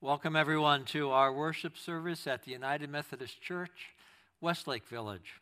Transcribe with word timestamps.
Welcome, 0.00 0.36
everyone, 0.36 0.84
to 0.84 1.10
our 1.10 1.32
worship 1.32 1.76
service 1.76 2.28
at 2.28 2.44
the 2.44 2.52
United 2.52 2.88
Methodist 2.88 3.42
Church, 3.42 3.96
Westlake 4.40 4.86
Village, 4.86 5.40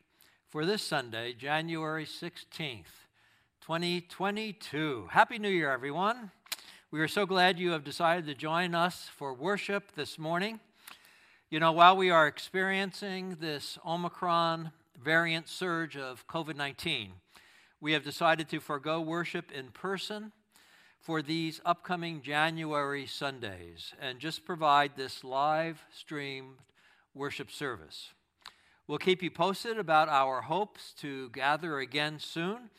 for 0.49 0.65
this 0.65 0.81
Sunday, 0.81 1.35
January 1.35 2.07
16th, 2.07 3.05
2022. 3.61 5.09
Happy 5.11 5.39
New 5.39 5.51
Year, 5.51 5.71
everyone. 5.71 6.31
We 6.91 7.01
are 7.01 7.07
so 7.07 7.27
glad 7.27 7.59
you 7.59 7.73
have 7.73 7.85
decided 7.85 8.25
to 8.25 8.35
join 8.35 8.75
us 8.75 9.11
for 9.15 9.35
worship 9.35 9.93
this 9.95 10.19
morning. 10.19 10.59
You 11.51 11.61
know, 11.61 11.73
while 11.73 11.95
we 11.95 12.09
are 12.09 12.27
experiencing 12.27 13.37
this 13.39 13.77
Omicron 13.87 14.71
variant 14.99 15.51
surge 15.51 15.99
of 15.99 16.27
COVID 16.29 16.57
19, 16.57 17.13
we 17.83 17.93
have 17.93 18.05
decided 18.05 18.49
to 18.49 18.61
forego 18.61 19.03
worship 19.03 19.53
in 19.53 19.67
person 19.67 20.33
for 21.07 21.23
these 21.23 21.61
upcoming 21.65 22.21
January 22.21 23.07
Sundays 23.07 23.95
and 24.03 24.19
just 24.19 24.45
provide 24.45 24.97
this 24.97 25.23
live 25.23 25.81
streamed 25.95 26.57
worship 27.15 27.49
service. 27.49 28.13
We'll 28.89 28.99
keep 28.99 29.23
you 29.23 29.31
posted 29.31 29.79
about 29.79 30.09
our 30.09 30.41
hopes 30.41 30.93
to 31.03 31.31
gather 31.31 31.79
again 31.79 32.19
soon, 32.19 32.71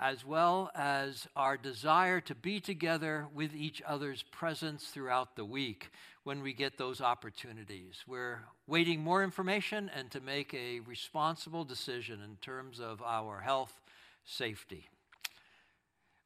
as 0.00 0.24
well 0.24 0.70
as 0.76 1.26
our 1.34 1.56
desire 1.56 2.20
to 2.20 2.36
be 2.36 2.60
together 2.60 3.26
with 3.34 3.52
each 3.52 3.82
other's 3.84 4.22
presence 4.22 4.84
throughout 4.84 5.34
the 5.34 5.44
week 5.44 5.90
when 6.22 6.42
we 6.42 6.52
get 6.52 6.78
those 6.78 7.00
opportunities. 7.00 8.04
We're 8.06 8.44
waiting 8.68 9.00
more 9.00 9.24
information 9.24 9.90
and 9.92 10.08
to 10.12 10.20
make 10.20 10.54
a 10.54 10.78
responsible 10.86 11.64
decision 11.64 12.20
in 12.22 12.36
terms 12.36 12.78
of 12.78 13.02
our 13.02 13.40
health 13.40 13.80
safety. 14.24 14.88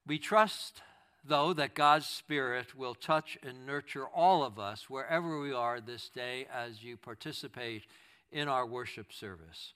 We 0.07 0.19
trust 0.19 0.83
though, 1.25 1.53
that 1.53 1.75
God's 1.75 2.07
Spirit 2.07 2.77
will 2.77 2.95
touch 2.95 3.39
and 3.43 3.67
nurture 3.67 4.07
all 4.07 4.43
of 4.43 4.59
us 4.59 4.89
wherever 4.89 5.41
we 5.41 5.53
are 5.53 5.81
this 5.81 6.09
day 6.09 6.47
as 6.53 6.83
you 6.83 6.97
participate 6.97 7.85
in 8.33 8.49
our 8.49 8.67
worship 8.67 9.13
service. 9.13 9.73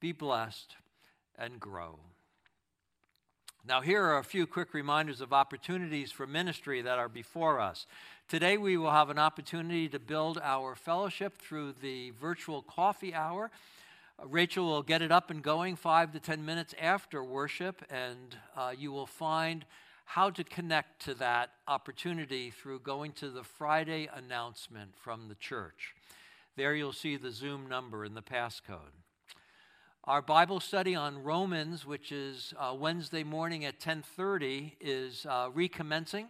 Be 0.00 0.12
blessed 0.12 0.76
and 1.38 1.58
grow. 1.58 1.98
Now, 3.66 3.80
here 3.80 4.04
are 4.04 4.18
a 4.18 4.24
few 4.24 4.46
quick 4.46 4.74
reminders 4.74 5.20
of 5.20 5.32
opportunities 5.32 6.12
for 6.12 6.24
ministry 6.24 6.82
that 6.82 6.98
are 6.98 7.08
before 7.08 7.58
us. 7.58 7.86
Today, 8.28 8.56
we 8.56 8.76
will 8.76 8.92
have 8.92 9.10
an 9.10 9.18
opportunity 9.18 9.88
to 9.88 9.98
build 9.98 10.38
our 10.40 10.76
fellowship 10.76 11.38
through 11.38 11.74
the 11.82 12.10
virtual 12.10 12.62
coffee 12.62 13.12
hour. 13.12 13.50
Rachel 14.24 14.66
will 14.66 14.82
get 14.82 15.02
it 15.02 15.10
up 15.10 15.30
and 15.30 15.42
going 15.42 15.74
five 15.74 16.12
to 16.12 16.20
ten 16.20 16.44
minutes 16.44 16.74
after 16.80 17.24
worship, 17.24 17.84
and 17.90 18.36
uh, 18.56 18.72
you 18.76 18.92
will 18.92 19.06
find 19.06 19.64
how 20.06 20.30
to 20.30 20.44
connect 20.44 21.04
to 21.04 21.14
that 21.14 21.50
opportunity 21.66 22.50
through 22.50 22.78
going 22.78 23.12
to 23.12 23.28
the 23.28 23.42
Friday 23.42 24.08
announcement 24.14 24.92
from 24.96 25.28
the 25.28 25.34
church. 25.34 25.94
There 26.56 26.74
you'll 26.74 26.92
see 26.92 27.16
the 27.16 27.32
Zoom 27.32 27.68
number 27.68 28.04
and 28.04 28.16
the 28.16 28.22
passcode. 28.22 28.94
Our 30.04 30.22
Bible 30.22 30.60
study 30.60 30.94
on 30.94 31.24
Romans, 31.24 31.84
which 31.84 32.12
is 32.12 32.54
uh, 32.56 32.72
Wednesday 32.78 33.24
morning 33.24 33.64
at 33.64 33.80
10:30, 33.80 34.74
is 34.80 35.26
uh, 35.28 35.50
recommencing. 35.52 36.28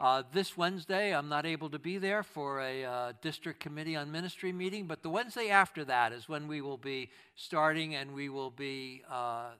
Uh, 0.00 0.24
this 0.32 0.56
Wednesday, 0.56 1.14
I'm 1.14 1.28
not 1.28 1.46
able 1.46 1.70
to 1.70 1.78
be 1.78 1.98
there 1.98 2.24
for 2.24 2.60
a 2.60 2.84
uh, 2.84 3.12
district 3.22 3.60
committee 3.60 3.94
on 3.94 4.10
ministry 4.10 4.52
meeting, 4.52 4.88
but 4.88 5.04
the 5.04 5.08
Wednesday 5.08 5.50
after 5.50 5.84
that 5.84 6.12
is 6.12 6.28
when 6.28 6.48
we 6.48 6.60
will 6.60 6.76
be 6.76 7.10
starting, 7.36 7.94
and 7.94 8.12
we 8.12 8.28
will 8.28 8.50
be 8.50 9.02
uh, 9.08 9.50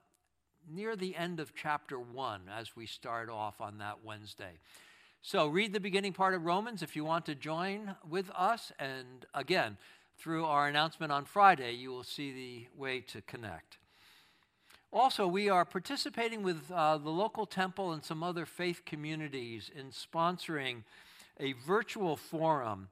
near 0.69 0.95
the 0.95 1.15
end 1.15 1.39
of 1.39 1.53
chapter 1.55 1.99
1 1.99 2.41
as 2.55 2.75
we 2.75 2.85
start 2.85 3.29
off 3.29 3.61
on 3.61 3.77
that 3.79 4.03
Wednesday. 4.03 4.59
So, 5.21 5.47
read 5.47 5.73
the 5.73 5.79
beginning 5.79 6.13
part 6.13 6.35
of 6.35 6.45
Romans 6.45 6.83
if 6.83 6.95
you 6.95 7.03
want 7.03 7.25
to 7.25 7.35
join 7.35 7.95
with 8.07 8.29
us. 8.35 8.71
And 8.77 9.25
again, 9.33 9.77
through 10.17 10.45
our 10.45 10.67
announcement 10.67 11.11
on 11.11 11.25
Friday, 11.25 11.73
you 11.73 11.89
will 11.89 12.03
see 12.03 12.31
the 12.31 12.67
way 12.79 12.99
to 13.01 13.21
connect. 13.21 13.77
Also, 14.93 15.27
we 15.27 15.49
are 15.49 15.65
participating 15.65 16.43
with 16.43 16.71
uh, 16.71 16.97
the 16.97 17.09
local 17.09 17.45
temple 17.45 17.91
and 17.91 18.03
some 18.03 18.23
other 18.23 18.45
faith 18.45 18.83
communities 18.85 19.69
in 19.75 19.87
sponsoring 19.87 20.83
a 21.39 21.53
virtual 21.53 22.15
forum 22.15 22.89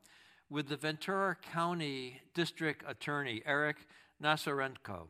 with 0.49 0.67
the 0.67 0.75
Ventura 0.75 1.35
County 1.35 2.21
District 2.33 2.83
Attorney, 2.87 3.41
Erik 3.45 3.87
Nasarenko. 4.21 5.07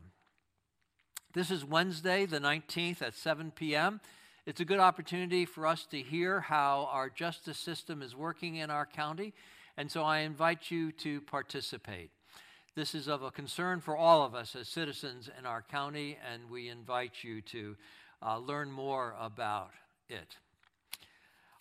This 1.33 1.50
is 1.50 1.65
Wednesday, 1.65 2.27
the 2.27 2.38
19th 2.38 3.01
at 3.01 3.15
7 3.15 3.53
p.m. 3.56 4.01
It's 4.45 4.62
a 4.62 4.65
good 4.65 4.77
opportunity 4.77 5.45
for 5.45 5.65
us 5.65 5.88
to 5.88 6.00
hear 6.00 6.41
how 6.41 6.88
our 6.91 7.09
justice 7.09 7.57
system 7.57 8.03
is 8.03 8.15
working 8.15 8.57
in 8.57 8.69
our 8.69 8.85
county, 8.85 9.33
and 9.75 9.89
so 9.89 10.03
I 10.03 10.19
invite 10.19 10.69
you 10.69 10.91
to 10.91 11.21
participate. 11.21 12.12
This 12.75 12.94
is 12.94 13.07
of 13.07 13.24
a 13.24 13.31
concern 13.31 13.81
for 13.81 13.97
all 13.97 14.24
of 14.24 14.35
us 14.35 14.56
as 14.56 14.68
citizens 14.68 15.27
in 15.39 15.47
our 15.47 15.63
county, 15.63 16.19
and 16.31 16.51
we 16.51 16.69
invite 16.69 17.24
you 17.24 17.41
to 17.41 17.77
uh, 18.21 18.38
learn 18.38 18.71
more 18.71 19.15
about 19.19 19.71
it. 20.09 20.38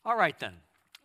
All 0.04 0.18
right, 0.18 0.38
then. 0.38 0.56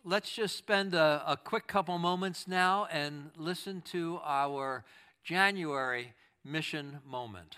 Let's 0.04 0.30
just 0.30 0.58
spend 0.58 0.92
a, 0.92 1.22
a 1.26 1.38
quick 1.38 1.68
couple 1.68 1.96
moments 1.96 2.46
now 2.46 2.86
and 2.92 3.30
listen 3.34 3.80
to 3.92 4.20
our 4.22 4.84
January 5.24 6.12
mission 6.44 6.98
moment. 7.06 7.56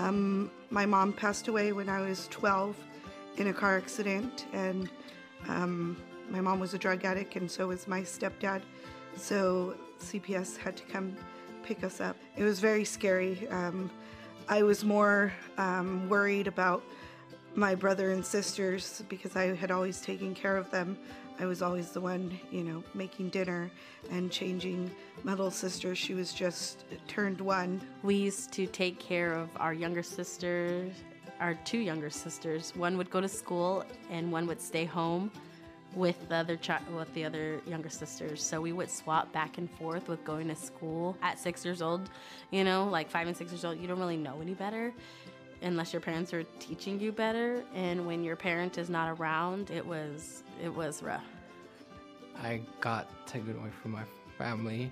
Um, 0.00 0.50
my 0.70 0.86
mom 0.86 1.12
passed 1.12 1.48
away 1.48 1.72
when 1.72 1.90
I 1.90 2.00
was 2.00 2.26
12 2.28 2.74
in 3.36 3.48
a 3.48 3.52
car 3.52 3.76
accident, 3.76 4.46
and 4.54 4.88
um, 5.46 5.96
my 6.30 6.40
mom 6.40 6.58
was 6.58 6.72
a 6.72 6.78
drug 6.78 7.04
addict, 7.04 7.36
and 7.36 7.50
so 7.50 7.66
was 7.68 7.86
my 7.86 8.00
stepdad. 8.00 8.62
So 9.16 9.74
CPS 10.00 10.56
had 10.56 10.74
to 10.78 10.84
come 10.84 11.16
pick 11.62 11.84
us 11.84 12.00
up. 12.00 12.16
It 12.36 12.44
was 12.44 12.60
very 12.60 12.84
scary. 12.84 13.46
Um, 13.48 13.90
I 14.48 14.62
was 14.62 14.84
more 14.84 15.32
um, 15.58 16.08
worried 16.08 16.46
about 16.46 16.82
my 17.54 17.74
brother 17.74 18.12
and 18.12 18.24
sisters 18.24 19.02
because 19.08 19.36
I 19.36 19.54
had 19.54 19.70
always 19.70 20.00
taken 20.00 20.34
care 20.34 20.56
of 20.56 20.70
them. 20.70 20.96
I 21.38 21.46
was 21.46 21.62
always 21.62 21.90
the 21.90 22.00
one, 22.00 22.38
you 22.50 22.62
know, 22.62 22.84
making 22.94 23.30
dinner 23.30 23.70
and 24.10 24.30
changing 24.30 24.90
my 25.24 25.32
little 25.32 25.50
sister. 25.50 25.94
She 25.94 26.14
was 26.14 26.32
just 26.32 26.84
turned 27.08 27.40
one. 27.40 27.80
We 28.02 28.16
used 28.16 28.52
to 28.52 28.66
take 28.66 28.98
care 28.98 29.32
of 29.32 29.48
our 29.56 29.72
younger 29.72 30.02
sisters, 30.02 30.92
our 31.40 31.54
two 31.64 31.78
younger 31.78 32.10
sisters. 32.10 32.72
One 32.76 32.98
would 32.98 33.10
go 33.10 33.20
to 33.20 33.28
school 33.28 33.84
and 34.10 34.30
one 34.30 34.46
would 34.46 34.60
stay 34.60 34.84
home 34.84 35.30
with 35.94 36.28
the 36.28 36.36
other 36.36 36.56
chi- 36.56 36.80
with 36.94 37.12
the 37.14 37.24
other 37.24 37.60
younger 37.66 37.88
sisters. 37.88 38.42
So 38.42 38.60
we 38.60 38.72
would 38.72 38.90
swap 38.90 39.32
back 39.32 39.58
and 39.58 39.68
forth 39.72 40.08
with 40.08 40.22
going 40.24 40.46
to 40.48 40.54
school 40.54 41.16
at 41.22 41.38
six 41.38 41.64
years 41.64 41.82
old. 41.82 42.10
You 42.50 42.64
know, 42.64 42.84
like 42.84 43.10
five 43.10 43.26
and 43.26 43.36
six 43.36 43.50
years 43.50 43.64
old, 43.64 43.78
you 43.78 43.88
don't 43.88 43.98
really 43.98 44.16
know 44.16 44.38
any 44.40 44.54
better 44.54 44.92
unless 45.62 45.92
your 45.92 46.00
parents 46.00 46.32
are 46.32 46.44
teaching 46.58 46.98
you 47.00 47.12
better. 47.12 47.62
And 47.74 48.06
when 48.06 48.24
your 48.24 48.36
parent 48.36 48.78
is 48.78 48.88
not 48.88 49.18
around, 49.18 49.70
it 49.70 49.84
was 49.84 50.42
it 50.62 50.74
was 50.74 51.02
rough. 51.02 51.24
I 52.42 52.60
got 52.80 53.08
taken 53.26 53.56
away 53.56 53.70
from 53.82 53.92
my 53.92 54.02
family. 54.38 54.90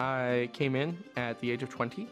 I 0.00 0.48
came 0.52 0.76
in 0.76 1.02
at 1.16 1.40
the 1.40 1.50
age 1.50 1.62
of 1.62 1.68
20, 1.68 2.08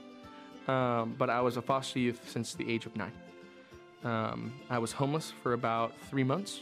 um, 0.68 1.14
but 1.18 1.30
I 1.30 1.40
was 1.40 1.56
a 1.56 1.62
foster 1.62 1.98
youth 1.98 2.28
since 2.28 2.54
the 2.54 2.70
age 2.70 2.86
of 2.86 2.96
nine. 2.96 3.12
Um, 4.04 4.54
I 4.70 4.78
was 4.78 4.92
homeless 4.92 5.32
for 5.42 5.52
about 5.52 5.92
three 6.10 6.24
months, 6.24 6.60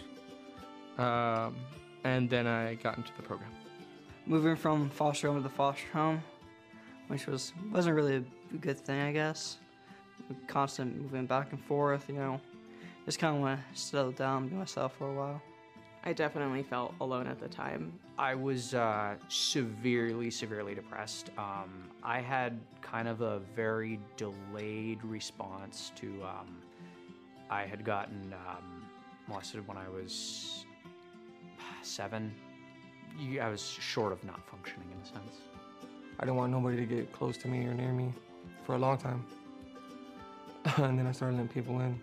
um, 0.99 1.57
and 2.05 2.29
then 2.29 2.47
I 2.47 2.75
got 2.75 2.97
into 2.97 3.11
the 3.17 3.23
program. 3.23 3.51
Moving 4.27 4.57
from 4.57 4.89
foster 4.89 5.29
home 5.29 5.37
to 5.37 5.43
the 5.43 5.55
foster 5.55 5.87
home, 5.93 6.23
which 7.09 7.27
was 7.27 7.53
wasn't 7.73 7.97
really 7.97 8.17
a 8.17 8.57
good 8.57 8.79
thing, 8.79 9.01
I 9.01 9.13
guess. 9.13 9.59
Constant 10.47 11.01
moving 11.01 11.27
back 11.27 11.53
and 11.53 11.63
forth, 11.65 12.09
you 12.09 12.15
know. 12.15 12.41
Just 13.05 13.19
kind 13.19 13.37
of 13.37 13.43
want 13.43 13.61
to 13.61 13.81
settle 13.81 14.13
down, 14.13 14.49
be 14.49 14.55
myself 14.55 14.97
for 14.97 15.11
a 15.11 15.15
while. 15.15 15.43
I 16.07 16.13
definitely 16.13 16.63
felt 16.63 16.95
alone 17.01 17.27
at 17.27 17.41
the 17.41 17.49
time. 17.49 17.99
I 18.19 18.35
was 18.35 18.75
uh, 18.75 19.15
severely, 19.29 20.31
severely 20.31 20.75
depressed. 20.75 21.31
Um, 21.39 21.89
I 22.03 22.21
had 22.21 22.61
kind 22.83 23.09
of 23.09 23.23
a 23.23 23.41
very 23.57 23.99
delayed 24.17 25.03
response 25.03 25.93
to. 25.97 26.07
Um, 26.23 26.59
I 27.51 27.63
had 27.63 27.85
gotten 27.85 28.35
um, 28.47 28.85
molested 29.29 29.67
when 29.67 29.79
I 29.79 29.89
was 29.89 30.67
seven. 31.83 32.35
I 33.41 33.49
was 33.49 33.63
short 33.63 34.13
of 34.13 34.23
not 34.25 34.47
functioning 34.47 34.89
in 34.91 35.01
a 35.03 35.07
sense. 35.07 35.41
I 36.19 36.25
didn't 36.25 36.37
want 36.37 36.53
nobody 36.53 36.77
to 36.77 36.87
get 36.87 37.13
close 37.13 37.37
to 37.39 37.49
me 37.49 37.65
or 37.65 37.75
near 37.75 37.93
me 37.93 38.13
for 38.65 38.75
a 38.75 38.79
long 38.79 38.99
time. 38.99 39.25
and 40.77 40.99
then 40.99 41.07
I 41.07 41.13
started 41.13 41.37
letting 41.37 41.49
people 41.49 41.81
in. 41.81 41.99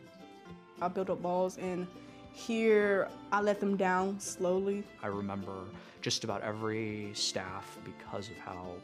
I 0.81 0.88
built 0.88 1.10
up 1.10 1.19
walls 1.22 1.58
and 1.58 1.88
Here, 2.34 3.10
I 3.31 3.42
let 3.42 3.60
them 3.60 3.75
down 3.75 4.19
slowly. 4.19 4.84
I 5.04 5.08
remember 5.08 5.66
just 6.02 6.24
about 6.24 6.42
every 6.44 7.12
staff 7.13 7.78
because 7.84 8.30
of 8.30 8.38
how 8.38 8.75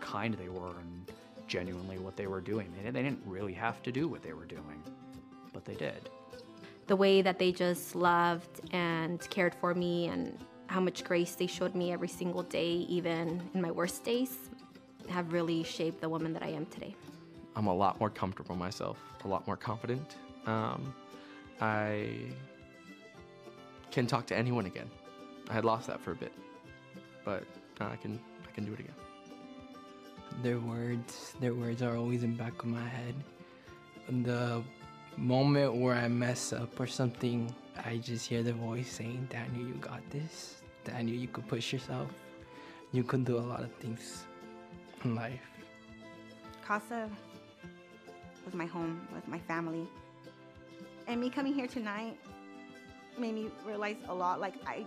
kind 0.00 0.34
they 0.34 0.48
were 0.48 0.70
and 0.80 1.12
genuinely 1.46 1.98
what 1.98 2.16
they 2.16 2.26
were 2.26 2.40
doing. 2.40 2.72
They, 2.82 2.90
they 2.90 3.02
didn't 3.02 3.22
really 3.24 3.52
have 3.52 3.82
to 3.84 3.92
do 3.92 4.08
what 4.08 4.22
they 4.22 4.32
were 4.32 4.44
doing, 4.44 4.82
but 5.52 5.64
they 5.64 5.74
did. 5.74 6.08
The 6.88 6.96
way 6.96 7.22
that 7.22 7.38
they 7.38 7.52
just 7.52 7.94
loved 7.94 8.60
and 8.72 9.20
cared 9.30 9.54
for 9.54 9.72
me 9.74 10.08
and 10.08 10.36
how 10.66 10.80
much 10.80 11.04
grace 11.04 11.34
they 11.34 11.46
showed 11.46 11.74
me 11.74 11.92
every 11.92 12.08
single 12.08 12.42
day, 12.42 12.72
even 12.88 13.40
in 13.54 13.62
my 13.62 13.70
worst 13.70 14.02
days, 14.04 14.36
have 15.08 15.32
really 15.32 15.62
shaped 15.62 16.00
the 16.00 16.08
woman 16.08 16.32
that 16.32 16.42
I 16.42 16.48
am 16.48 16.66
today. 16.66 16.96
I'm 17.54 17.66
a 17.66 17.74
lot 17.74 18.00
more 18.00 18.10
comfortable 18.10 18.56
myself, 18.56 18.98
a 19.24 19.28
lot 19.28 19.46
more 19.46 19.56
confident. 19.56 20.16
Um, 20.46 20.94
I 21.60 22.08
can 23.90 24.06
talk 24.06 24.26
to 24.26 24.36
anyone 24.36 24.66
again. 24.66 24.90
I 25.50 25.52
had 25.52 25.64
lost 25.64 25.86
that 25.88 26.00
for 26.00 26.12
a 26.12 26.14
bit, 26.14 26.32
but 27.24 27.44
now 27.78 27.90
I 27.90 27.96
can 27.96 28.18
I 28.48 28.50
can 28.52 28.64
do 28.64 28.72
it 28.72 28.80
again. 28.80 28.94
Their 30.42 30.58
words, 30.58 31.34
their 31.40 31.54
words 31.54 31.82
are 31.82 31.96
always 31.96 32.22
in 32.22 32.34
back 32.34 32.58
of 32.62 32.66
my 32.66 32.88
head. 32.88 33.14
The 34.24 34.62
moment 35.16 35.74
where 35.74 35.94
I 35.94 36.08
mess 36.08 36.52
up 36.52 36.80
or 36.80 36.86
something, 36.86 37.54
I 37.84 37.98
just 37.98 38.26
hear 38.28 38.42
the 38.42 38.54
voice 38.54 38.90
saying, 38.90 39.28
"Daniel, 39.30 39.66
you 39.68 39.74
got 39.74 40.00
this. 40.10 40.62
Daniel, 40.84 41.16
you 41.16 41.28
could 41.28 41.46
push 41.46 41.72
yourself. 41.72 42.08
You 42.92 43.04
can 43.04 43.24
do 43.24 43.36
a 43.36 43.44
lot 43.52 43.62
of 43.62 43.72
things 43.74 44.24
in 45.04 45.14
life." 45.14 45.40
Casa 46.64 47.10
was 48.44 48.54
my 48.54 48.66
home, 48.66 49.06
was 49.14 49.22
my 49.26 49.38
family. 49.40 49.88
And 51.06 51.20
me 51.20 51.30
coming 51.30 51.54
here 51.54 51.66
tonight 51.66 52.18
made 53.18 53.34
me 53.34 53.50
realize 53.64 53.96
a 54.08 54.14
lot. 54.14 54.40
Like 54.40 54.54
I, 54.66 54.86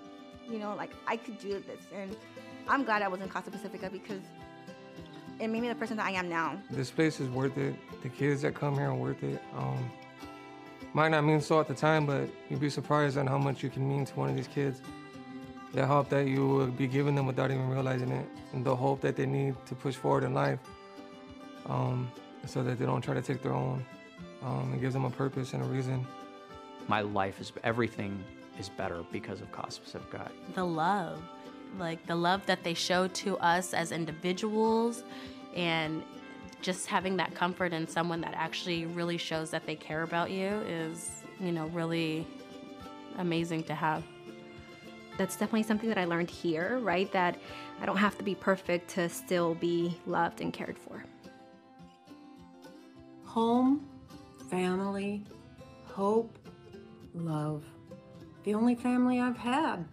you 0.50 0.60
know, 0.60 0.76
like 0.76 0.92
I 1.08 1.18
could 1.18 1.38
do 1.40 1.60
this, 1.60 1.86
and 1.94 2.16
I'm 2.68 2.84
glad 2.84 3.02
I 3.02 3.08
was 3.08 3.22
in 3.22 3.30
Casa 3.30 3.52
Pacifica 3.52 3.90
because 3.90 4.22
it 5.40 5.48
made 5.48 5.62
me 5.62 5.68
the 5.68 5.76
person 5.76 5.98
that 5.98 6.06
I 6.06 6.12
am 6.12 6.30
now. 6.30 6.58
This 6.72 6.92
place 6.92 7.20
is 7.20 7.30
worth 7.30 7.58
it. 7.58 7.76
The 8.04 8.10
kids 8.10 8.42
that 8.44 8.56
come 8.56 8.76
here 8.76 8.90
are 8.90 8.96
worth 8.96 9.24
it. 9.24 9.42
Um, 9.56 9.92
might 10.94 11.10
not 11.10 11.26
mean 11.26 11.42
so 11.42 11.60
at 11.60 11.68
the 11.68 11.74
time, 11.74 12.06
but 12.06 12.30
you'd 12.50 12.62
be 12.62 12.70
surprised 12.70 13.18
on 13.18 13.28
how 13.28 13.38
much 13.38 13.62
you 13.62 13.70
can 13.70 13.88
mean 13.88 14.06
to 14.06 14.14
one 14.16 14.30
of 14.30 14.36
these 14.38 14.48
kids. 14.48 14.82
The 15.74 15.86
help 15.86 16.08
that 16.10 16.28
you 16.28 16.48
will 16.48 16.68
be 16.68 16.88
giving 16.88 17.16
them 17.16 17.26
without 17.26 17.52
even 17.52 17.70
realizing 17.70 18.12
it, 18.12 18.26
and 18.54 18.66
the 18.66 18.74
hope 18.74 19.02
that 19.02 19.18
they 19.18 19.26
need 19.26 19.56
to 19.66 19.76
push 19.76 19.96
forward 19.96 20.24
in 20.24 20.34
life, 20.34 20.60
um, 21.66 22.10
so 22.46 22.64
that 22.64 22.80
they 22.80 22.86
don't 22.86 23.02
try 23.02 23.14
to 23.14 23.22
take 23.22 23.42
their 23.42 23.54
own. 23.54 23.86
Um, 24.44 24.74
it 24.74 24.82
gives 24.82 24.94
them 24.94 25.06
a 25.06 25.10
purpose 25.10 25.54
and 25.54 25.64
a 25.64 25.66
reason. 25.66 26.06
My 26.88 27.02
life 27.02 27.42
is 27.42 27.52
everything 27.64 28.24
is 28.60 28.70
better 28.70 29.04
because 29.12 29.42
of 29.42 29.52
Casa 29.52 29.82
Pacifica. 29.82 30.32
The 30.54 30.64
love, 30.64 31.20
like 31.80 32.06
the 32.06 32.16
love 32.16 32.46
that 32.46 32.64
they 32.64 32.74
show 32.74 33.08
to 33.08 33.38
us 33.40 33.74
as 33.74 33.92
individuals, 33.92 35.04
and 35.56 36.04
just 36.62 36.88
having 36.88 37.18
that 37.18 37.34
comfort 37.36 37.74
in 37.74 37.88
someone 37.88 38.22
that 38.22 38.34
actually 38.36 38.86
really 38.86 39.18
shows 39.18 39.50
that 39.52 39.66
they 39.66 39.76
care 39.76 40.04
about 40.04 40.32
you 40.32 40.48
is, 40.68 41.10
you 41.40 41.52
know, 41.52 41.68
really 41.68 42.26
amazing 43.18 43.64
to 43.64 43.76
have. 43.76 44.04
That's 45.18 45.36
definitely 45.36 45.64
something 45.64 45.90
that 45.90 45.98
I 45.98 46.06
learned 46.06 46.30
here, 46.30 46.80
right? 46.80 47.12
That 47.14 47.38
I 47.82 47.86
don't 47.86 47.98
have 47.98 48.18
to 48.18 48.24
be 48.24 48.36
perfect 48.36 48.90
to 48.92 49.08
still 49.10 49.56
be 49.56 49.98
loved 50.06 50.42
and 50.42 50.52
cared 50.52 50.78
for. 50.78 51.04
Home, 53.36 53.86
family, 54.50 55.26
hope, 55.88 56.40
love. 57.14 57.66
The 58.46 58.54
only 58.54 58.76
family 58.76 59.20
I've 59.20 59.36
had. 59.36 59.84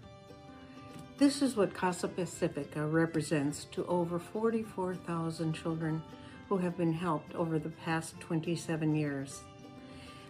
This 1.19 1.43
is 1.43 1.57
what 1.57 1.75
Casa 1.75 2.07
Pacifica 2.07 2.87
represents 2.87 3.65
to 3.73 3.85
over 3.87 4.21
44,000 4.21 5.55
children 5.55 6.01
who 6.49 6.57
have 6.59 6.77
been 6.77 6.93
helped 6.93 7.35
over 7.35 7.59
the 7.59 7.71
past 7.71 8.15
27 8.21 8.95
years. 8.95 9.41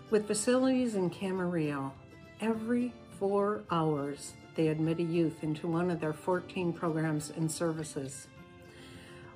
With 0.09 0.27
facilities 0.27 0.95
in 0.95 1.11
Camarillo, 1.11 1.93
every 2.41 2.95
four 3.19 3.63
hours 3.71 4.33
they 4.55 4.69
admit 4.69 5.01
a 5.01 5.03
youth 5.03 5.45
into 5.45 5.67
one 5.67 5.91
of 5.91 6.01
their 6.01 6.15
14 6.15 6.73
programs 6.73 7.31
and 7.37 7.53
services. 7.53 8.29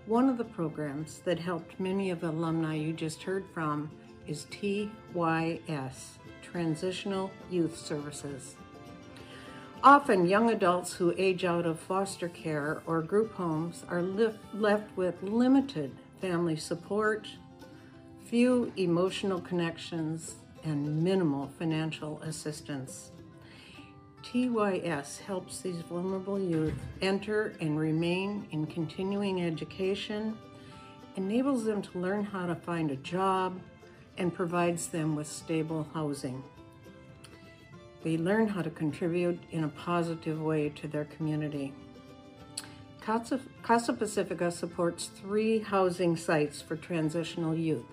One 0.06 0.28
of 0.28 0.38
the 0.38 0.44
programs 0.44 1.18
that 1.24 1.40
helped 1.40 1.80
many 1.80 2.10
of 2.10 2.20
the 2.20 2.30
alumni 2.30 2.76
you 2.76 2.92
just 2.92 3.24
heard 3.24 3.44
from 3.52 3.90
is 4.28 4.46
TYS, 4.52 6.18
Transitional 6.42 7.32
Youth 7.50 7.76
Services. 7.76 8.54
Often, 9.82 10.28
young 10.28 10.50
adults 10.50 10.92
who 10.92 11.12
age 11.18 11.44
out 11.44 11.66
of 11.66 11.80
foster 11.80 12.28
care 12.28 12.82
or 12.86 13.02
group 13.02 13.34
homes 13.34 13.82
are 13.88 14.00
left 14.00 14.96
with 14.96 15.20
limited 15.24 15.90
family 16.20 16.56
support, 16.56 17.26
few 18.26 18.72
emotional 18.76 19.40
connections, 19.40 20.36
and 20.62 21.02
minimal 21.02 21.50
financial 21.58 22.20
assistance. 22.22 23.10
TYS 24.32 25.20
helps 25.20 25.60
these 25.60 25.82
vulnerable 25.82 26.40
youth 26.40 26.74
enter 27.00 27.54
and 27.60 27.78
remain 27.78 28.44
in 28.50 28.66
continuing 28.66 29.42
education, 29.42 30.36
enables 31.14 31.64
them 31.64 31.80
to 31.82 31.98
learn 31.98 32.24
how 32.24 32.46
to 32.46 32.56
find 32.56 32.90
a 32.90 32.96
job, 32.96 33.60
and 34.18 34.34
provides 34.34 34.88
them 34.88 35.14
with 35.14 35.28
stable 35.28 35.86
housing. 35.94 36.42
They 38.02 38.16
learn 38.16 38.48
how 38.48 38.62
to 38.62 38.70
contribute 38.70 39.38
in 39.52 39.62
a 39.62 39.68
positive 39.68 40.42
way 40.42 40.70
to 40.70 40.88
their 40.88 41.04
community. 41.04 41.72
Casa, 43.00 43.38
Casa 43.62 43.92
Pacifica 43.92 44.50
supports 44.50 45.06
three 45.06 45.60
housing 45.60 46.16
sites 46.16 46.60
for 46.60 46.74
transitional 46.74 47.54
youth. 47.54 47.86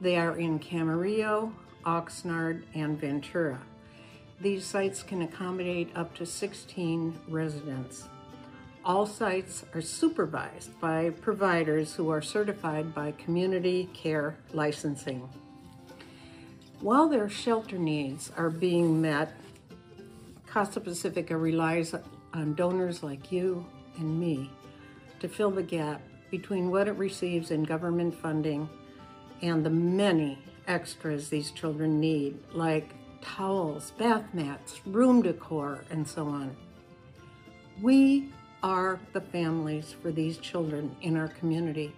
They 0.00 0.16
are 0.16 0.36
in 0.36 0.60
Camarillo, 0.60 1.52
Oxnard, 1.84 2.62
and 2.72 3.00
Ventura. 3.00 3.62
These 4.42 4.66
sites 4.66 5.04
can 5.04 5.22
accommodate 5.22 5.90
up 5.94 6.16
to 6.16 6.26
16 6.26 7.16
residents. 7.28 8.08
All 8.84 9.06
sites 9.06 9.64
are 9.72 9.80
supervised 9.80 10.80
by 10.80 11.10
providers 11.10 11.94
who 11.94 12.10
are 12.10 12.20
certified 12.20 12.92
by 12.92 13.12
Community 13.12 13.88
Care 13.94 14.36
Licensing. 14.52 15.28
While 16.80 17.08
their 17.08 17.28
shelter 17.28 17.78
needs 17.78 18.32
are 18.36 18.50
being 18.50 19.00
met, 19.00 19.32
Casa 20.44 20.80
Pacifica 20.80 21.36
relies 21.36 21.94
on 22.34 22.54
donors 22.54 23.04
like 23.04 23.30
you 23.30 23.64
and 23.98 24.18
me 24.18 24.50
to 25.20 25.28
fill 25.28 25.52
the 25.52 25.62
gap 25.62 26.02
between 26.32 26.68
what 26.68 26.88
it 26.88 26.96
receives 26.96 27.52
in 27.52 27.62
government 27.62 28.12
funding 28.12 28.68
and 29.40 29.64
the 29.64 29.70
many 29.70 30.36
extras 30.66 31.28
these 31.28 31.52
children 31.52 32.00
need, 32.00 32.36
like 32.52 32.92
towels, 33.22 33.92
bath 33.92 34.24
mats, 34.32 34.80
room 34.86 35.22
decor, 35.22 35.84
and 35.90 36.06
so 36.06 36.26
on. 36.26 36.56
We 37.80 38.30
are 38.62 39.00
the 39.12 39.20
families 39.20 39.94
for 40.02 40.12
these 40.12 40.38
children 40.38 40.94
in 41.02 41.16
our 41.16 41.28
community. 41.28 41.94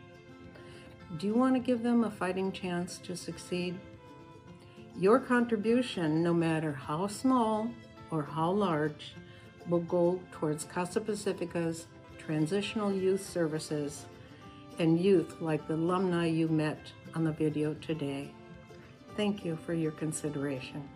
Do 1.19 1.27
you 1.27 1.35
want 1.35 1.55
to 1.55 1.61
give 1.61 1.83
them 1.83 2.05
a 2.05 2.11
fighting 2.11 2.53
chance 2.53 2.99
to 2.99 3.17
succeed? 3.17 3.79
Your 4.97 5.19
contribution, 5.19 6.23
no 6.23 6.33
matter 6.33 6.73
how 6.73 7.07
small 7.09 7.71
or 8.11 8.23
how 8.23 8.51
large, 8.51 9.15
will 9.69 9.81
go 9.81 10.21
towards 10.33 10.65
Casa 10.65 11.01
Pacifica's 11.01 11.87
transitional 12.19 12.93
youth 12.93 13.25
services 13.29 14.07
and 14.79 15.01
youth 15.01 15.41
like 15.41 15.67
the 15.69 15.75
alumni 15.75 16.27
you 16.27 16.49
met 16.49 16.79
on 17.15 17.25
the 17.25 17.33
video 17.33 17.75
today. 17.75 18.31
Thank 19.17 19.45
you 19.45 19.57
for 19.65 19.75
your 19.75 19.93
consideration. 19.93 20.89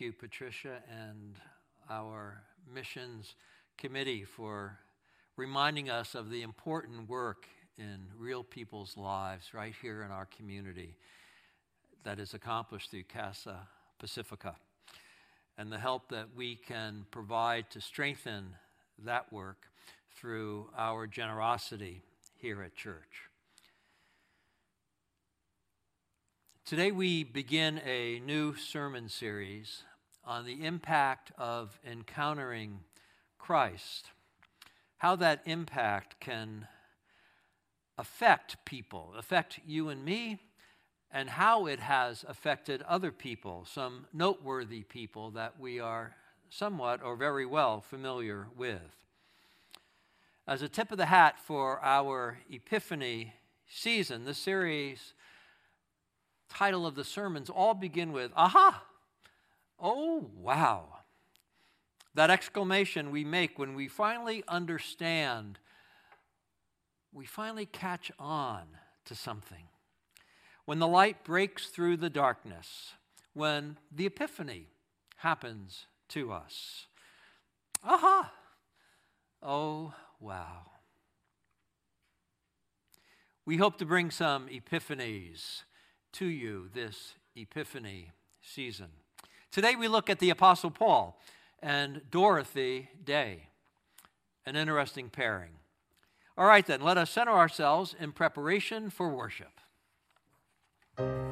Thank 0.00 0.14
you, 0.14 0.18
Patricia, 0.18 0.78
and 0.88 1.34
our 1.90 2.40
missions 2.74 3.34
committee 3.76 4.24
for 4.24 4.78
reminding 5.36 5.90
us 5.90 6.14
of 6.14 6.30
the 6.30 6.40
important 6.40 7.06
work 7.06 7.46
in 7.76 7.98
real 8.16 8.42
people's 8.42 8.96
lives 8.96 9.52
right 9.52 9.74
here 9.82 10.02
in 10.02 10.10
our 10.10 10.24
community 10.24 10.96
that 12.02 12.18
is 12.18 12.32
accomplished 12.32 12.90
through 12.90 13.02
Casa 13.12 13.68
Pacifica 13.98 14.56
and 15.58 15.70
the 15.70 15.78
help 15.78 16.08
that 16.08 16.28
we 16.34 16.56
can 16.56 17.04
provide 17.10 17.68
to 17.68 17.82
strengthen 17.82 18.54
that 19.04 19.30
work 19.30 19.66
through 20.16 20.70
our 20.78 21.06
generosity 21.06 22.00
here 22.36 22.62
at 22.62 22.74
church. 22.74 23.28
Today, 26.64 26.90
we 26.90 27.22
begin 27.22 27.82
a 27.84 28.20
new 28.20 28.54
sermon 28.54 29.10
series 29.10 29.82
on 30.24 30.44
the 30.44 30.64
impact 30.64 31.32
of 31.38 31.78
encountering 31.84 32.80
Christ 33.38 34.10
how 35.00 35.16
that 35.16 35.40
impact 35.46 36.20
can 36.20 36.68
affect 37.96 38.62
people, 38.66 39.14
affect 39.16 39.58
you 39.66 39.88
and 39.88 40.04
me, 40.04 40.38
and 41.10 41.30
how 41.30 41.64
it 41.64 41.80
has 41.80 42.22
affected 42.28 42.82
other 42.82 43.10
people, 43.10 43.66
some 43.66 44.06
noteworthy 44.12 44.82
people 44.82 45.30
that 45.30 45.58
we 45.58 45.80
are 45.80 46.14
somewhat 46.50 47.02
or 47.02 47.16
very 47.16 47.46
well 47.46 47.80
familiar 47.80 48.46
with. 48.58 49.06
As 50.46 50.60
a 50.60 50.68
tip 50.68 50.92
of 50.92 50.98
the 50.98 51.06
hat 51.06 51.38
for 51.38 51.82
our 51.82 52.36
Epiphany 52.50 53.32
season, 53.66 54.26
the 54.26 54.34
series 54.34 55.14
title 56.50 56.86
of 56.86 56.94
the 56.94 57.04
sermons 57.04 57.48
all 57.48 57.72
begin 57.72 58.12
with, 58.12 58.32
Aha! 58.36 58.82
Oh, 59.80 60.26
wow. 60.36 60.88
That 62.14 62.30
exclamation 62.30 63.10
we 63.10 63.24
make 63.24 63.58
when 63.58 63.74
we 63.74 63.88
finally 63.88 64.42
understand, 64.48 65.58
we 67.12 67.24
finally 67.24 67.66
catch 67.66 68.10
on 68.18 68.62
to 69.06 69.14
something. 69.14 69.64
When 70.64 70.78
the 70.78 70.88
light 70.88 71.24
breaks 71.24 71.66
through 71.66 71.96
the 71.96 72.10
darkness, 72.10 72.92
when 73.32 73.78
the 73.90 74.06
epiphany 74.06 74.68
happens 75.18 75.86
to 76.08 76.32
us. 76.32 76.86
Aha! 77.82 78.32
Oh, 79.42 79.94
wow. 80.18 80.66
We 83.46 83.56
hope 83.56 83.78
to 83.78 83.86
bring 83.86 84.10
some 84.10 84.48
epiphanies 84.48 85.62
to 86.12 86.26
you 86.26 86.68
this 86.72 87.14
epiphany 87.34 88.12
season. 88.42 88.88
Today 89.52 89.74
we 89.74 89.88
look 89.88 90.08
at 90.08 90.20
the 90.20 90.30
Apostle 90.30 90.70
Paul 90.70 91.18
and 91.60 92.02
Dorothy 92.08 92.88
Day. 93.02 93.48
An 94.46 94.54
interesting 94.54 95.10
pairing. 95.10 95.54
All 96.38 96.46
right, 96.46 96.64
then, 96.64 96.80
let 96.80 96.96
us 96.96 97.10
center 97.10 97.32
ourselves 97.32 97.96
in 97.98 98.12
preparation 98.12 98.90
for 98.90 99.08
worship. 99.08 99.60
Come 100.96 101.26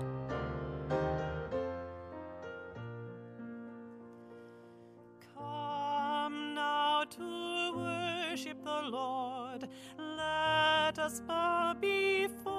now 6.54 7.04
to 7.08 7.72
worship 7.76 8.64
the 8.64 8.82
Lord. 8.82 9.68
Let 9.96 10.98
us 10.98 11.20
bow 11.20 11.76
before 11.80 12.57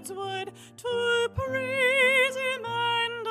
hear 0.00 0.06
God's 0.06 0.12
word, 0.12 0.52
to 0.78 1.28
praise 1.34 2.36
him 2.36 2.64
and 2.64 3.26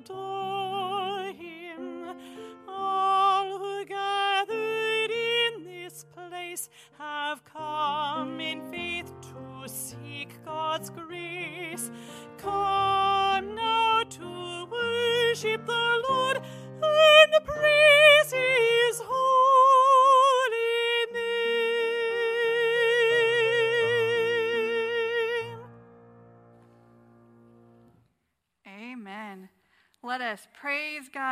adore 0.00 1.32
him. 1.32 2.16
All 2.68 3.58
who 3.58 3.84
gathered 3.84 5.10
in 5.10 5.64
this 5.64 6.04
place 6.04 6.68
have 6.98 7.44
come 7.44 8.40
in 8.40 8.70
faith 8.70 9.12
to 9.22 9.68
seek 9.68 10.44
God's 10.44 10.90
grace. 10.90 11.90
Come 12.38 13.54
now 13.54 14.02
to 14.10 14.66
worship 14.70 15.66
the 15.66 16.04
Lord 16.08 16.36
and 16.82 17.44
praise 17.44 18.32
his 18.32 18.71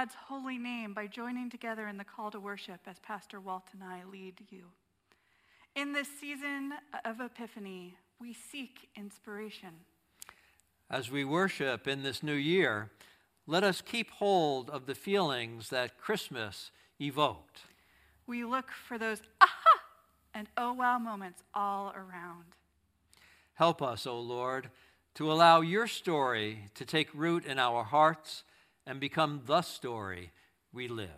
God's 0.00 0.16
holy 0.28 0.56
name 0.56 0.94
by 0.94 1.06
joining 1.06 1.50
together 1.50 1.86
in 1.86 1.98
the 1.98 2.04
call 2.04 2.30
to 2.30 2.40
worship 2.40 2.80
as 2.86 2.98
Pastor 3.00 3.38
Walt 3.38 3.64
and 3.74 3.84
I 3.84 4.00
lead 4.10 4.32
you. 4.48 4.68
In 5.76 5.92
this 5.92 6.08
season 6.18 6.72
of 7.04 7.20
Epiphany, 7.20 7.96
we 8.18 8.32
seek 8.32 8.88
inspiration. 8.96 9.68
As 10.88 11.10
we 11.10 11.22
worship 11.22 11.86
in 11.86 12.02
this 12.02 12.22
new 12.22 12.32
year, 12.32 12.88
let 13.46 13.62
us 13.62 13.82
keep 13.82 14.10
hold 14.12 14.70
of 14.70 14.86
the 14.86 14.94
feelings 14.94 15.68
that 15.68 15.98
Christmas 15.98 16.70
evoked. 16.98 17.60
We 18.26 18.42
look 18.42 18.70
for 18.70 18.96
those 18.96 19.20
aha 19.42 19.80
and 20.32 20.48
oh 20.56 20.72
wow 20.72 20.98
moments 20.98 21.42
all 21.52 21.92
around. 21.94 22.46
Help 23.52 23.82
us, 23.82 24.06
O 24.06 24.18
Lord, 24.18 24.70
to 25.16 25.30
allow 25.30 25.60
your 25.60 25.86
story 25.86 26.70
to 26.76 26.86
take 26.86 27.10
root 27.12 27.44
in 27.44 27.58
our 27.58 27.84
hearts 27.84 28.44
and 28.86 29.00
become 29.00 29.42
the 29.46 29.62
story 29.62 30.32
we 30.72 30.88
live. 30.88 31.08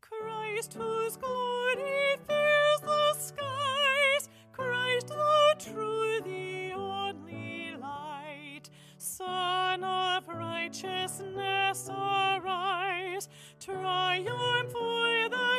Christ 0.00 0.74
whose 0.74 1.16
glory 1.16 2.16
fills 2.26 2.80
the 2.80 3.14
skies, 3.18 4.28
Christ 4.52 5.08
the 5.08 5.54
true, 5.58 6.20
the 6.24 6.72
only 6.74 7.74
light, 7.80 8.70
Son 8.98 9.82
of 9.82 10.28
righteousness, 10.28 11.88
arise, 11.88 13.28
triumph 13.58 14.74
o'er 14.76 15.01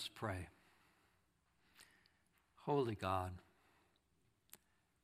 us 0.00 0.08
pray. 0.14 0.48
Holy 2.64 2.94
God, 2.94 3.32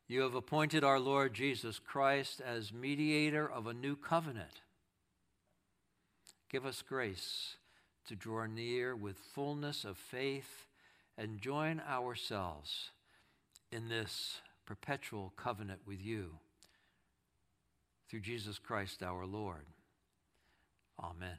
you 0.09 0.23
have 0.23 0.35
appointed 0.35 0.83
our 0.85 0.99
Lord 0.99 1.35
Jesus 1.35 1.79
Christ 1.79 2.41
as 2.41 2.73
mediator 2.73 3.47
of 3.47 3.67
a 3.67 3.75
new 3.75 3.95
covenant. 3.95 4.63
Give 6.49 6.65
us 6.65 6.81
grace 6.81 7.57
to 8.09 8.17
draw 8.17 8.47
near 8.47 8.97
with 8.97 9.19
fullness 9.19 9.85
of 9.85 9.99
faith 9.99 10.67
and 11.19 11.43
join 11.43 11.83
ourselves 11.87 12.93
in 13.71 13.91
this 13.91 14.41
perpetual 14.65 15.35
covenant 15.37 15.81
with 15.87 16.03
you. 16.03 16.39
Through 18.09 18.21
Jesus 18.21 18.59
Christ 18.59 19.03
our 19.03 19.27
Lord. 19.27 19.67
Amen. 20.99 21.37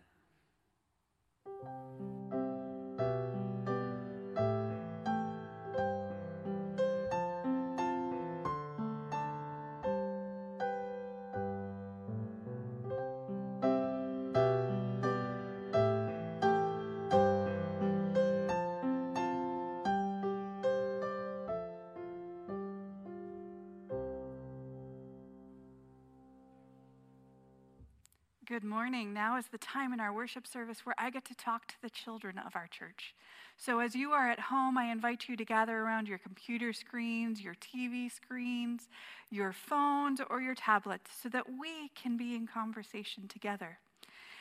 Good 28.57 28.63
morning. 28.63 29.13
Now 29.13 29.37
is 29.37 29.45
the 29.51 29.59
time 29.59 29.93
in 29.93 29.99
our 29.99 30.11
worship 30.11 30.47
service 30.47 30.83
where 30.83 30.95
I 30.97 31.11
get 31.11 31.23
to 31.25 31.35
talk 31.35 31.67
to 31.67 31.75
the 31.79 31.91
children 31.91 32.39
of 32.39 32.55
our 32.55 32.65
church. 32.65 33.13
So, 33.55 33.77
as 33.77 33.93
you 33.93 34.13
are 34.13 34.31
at 34.31 34.39
home, 34.39 34.79
I 34.79 34.85
invite 34.85 35.29
you 35.29 35.37
to 35.37 35.45
gather 35.45 35.77
around 35.77 36.07
your 36.07 36.17
computer 36.17 36.73
screens, 36.73 37.39
your 37.39 37.53
TV 37.53 38.11
screens, 38.11 38.89
your 39.29 39.53
phones, 39.53 40.21
or 40.27 40.41
your 40.41 40.55
tablets 40.55 41.11
so 41.21 41.29
that 41.29 41.45
we 41.47 41.91
can 41.93 42.17
be 42.17 42.33
in 42.33 42.47
conversation 42.47 43.27
together. 43.27 43.77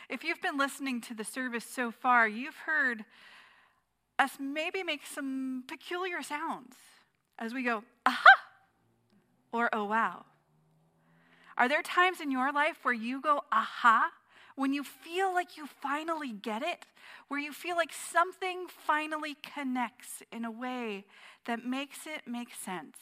If 0.08 0.24
you've 0.24 0.40
been 0.40 0.56
listening 0.56 1.02
to 1.02 1.14
the 1.14 1.22
service 1.22 1.66
so 1.66 1.90
far, 1.90 2.26
you've 2.26 2.56
heard 2.64 3.04
us 4.18 4.38
maybe 4.40 4.82
make 4.82 5.04
some 5.04 5.64
peculiar 5.68 6.22
sounds 6.22 6.76
as 7.38 7.52
we 7.52 7.62
go, 7.62 7.84
aha, 8.06 8.24
or 9.52 9.68
oh 9.74 9.84
wow. 9.84 10.24
Are 11.56 11.68
there 11.68 11.82
times 11.82 12.20
in 12.20 12.30
your 12.30 12.52
life 12.52 12.78
where 12.82 12.94
you 12.94 13.20
go, 13.20 13.42
aha, 13.50 14.10
when 14.56 14.72
you 14.72 14.82
feel 14.82 15.32
like 15.32 15.56
you 15.56 15.66
finally 15.66 16.32
get 16.32 16.62
it, 16.62 16.86
where 17.28 17.40
you 17.40 17.52
feel 17.52 17.76
like 17.76 17.92
something 17.92 18.66
finally 18.68 19.36
connects 19.42 20.22
in 20.32 20.44
a 20.44 20.50
way 20.50 21.04
that 21.46 21.64
makes 21.64 22.06
it 22.06 22.22
make 22.26 22.54
sense? 22.54 22.96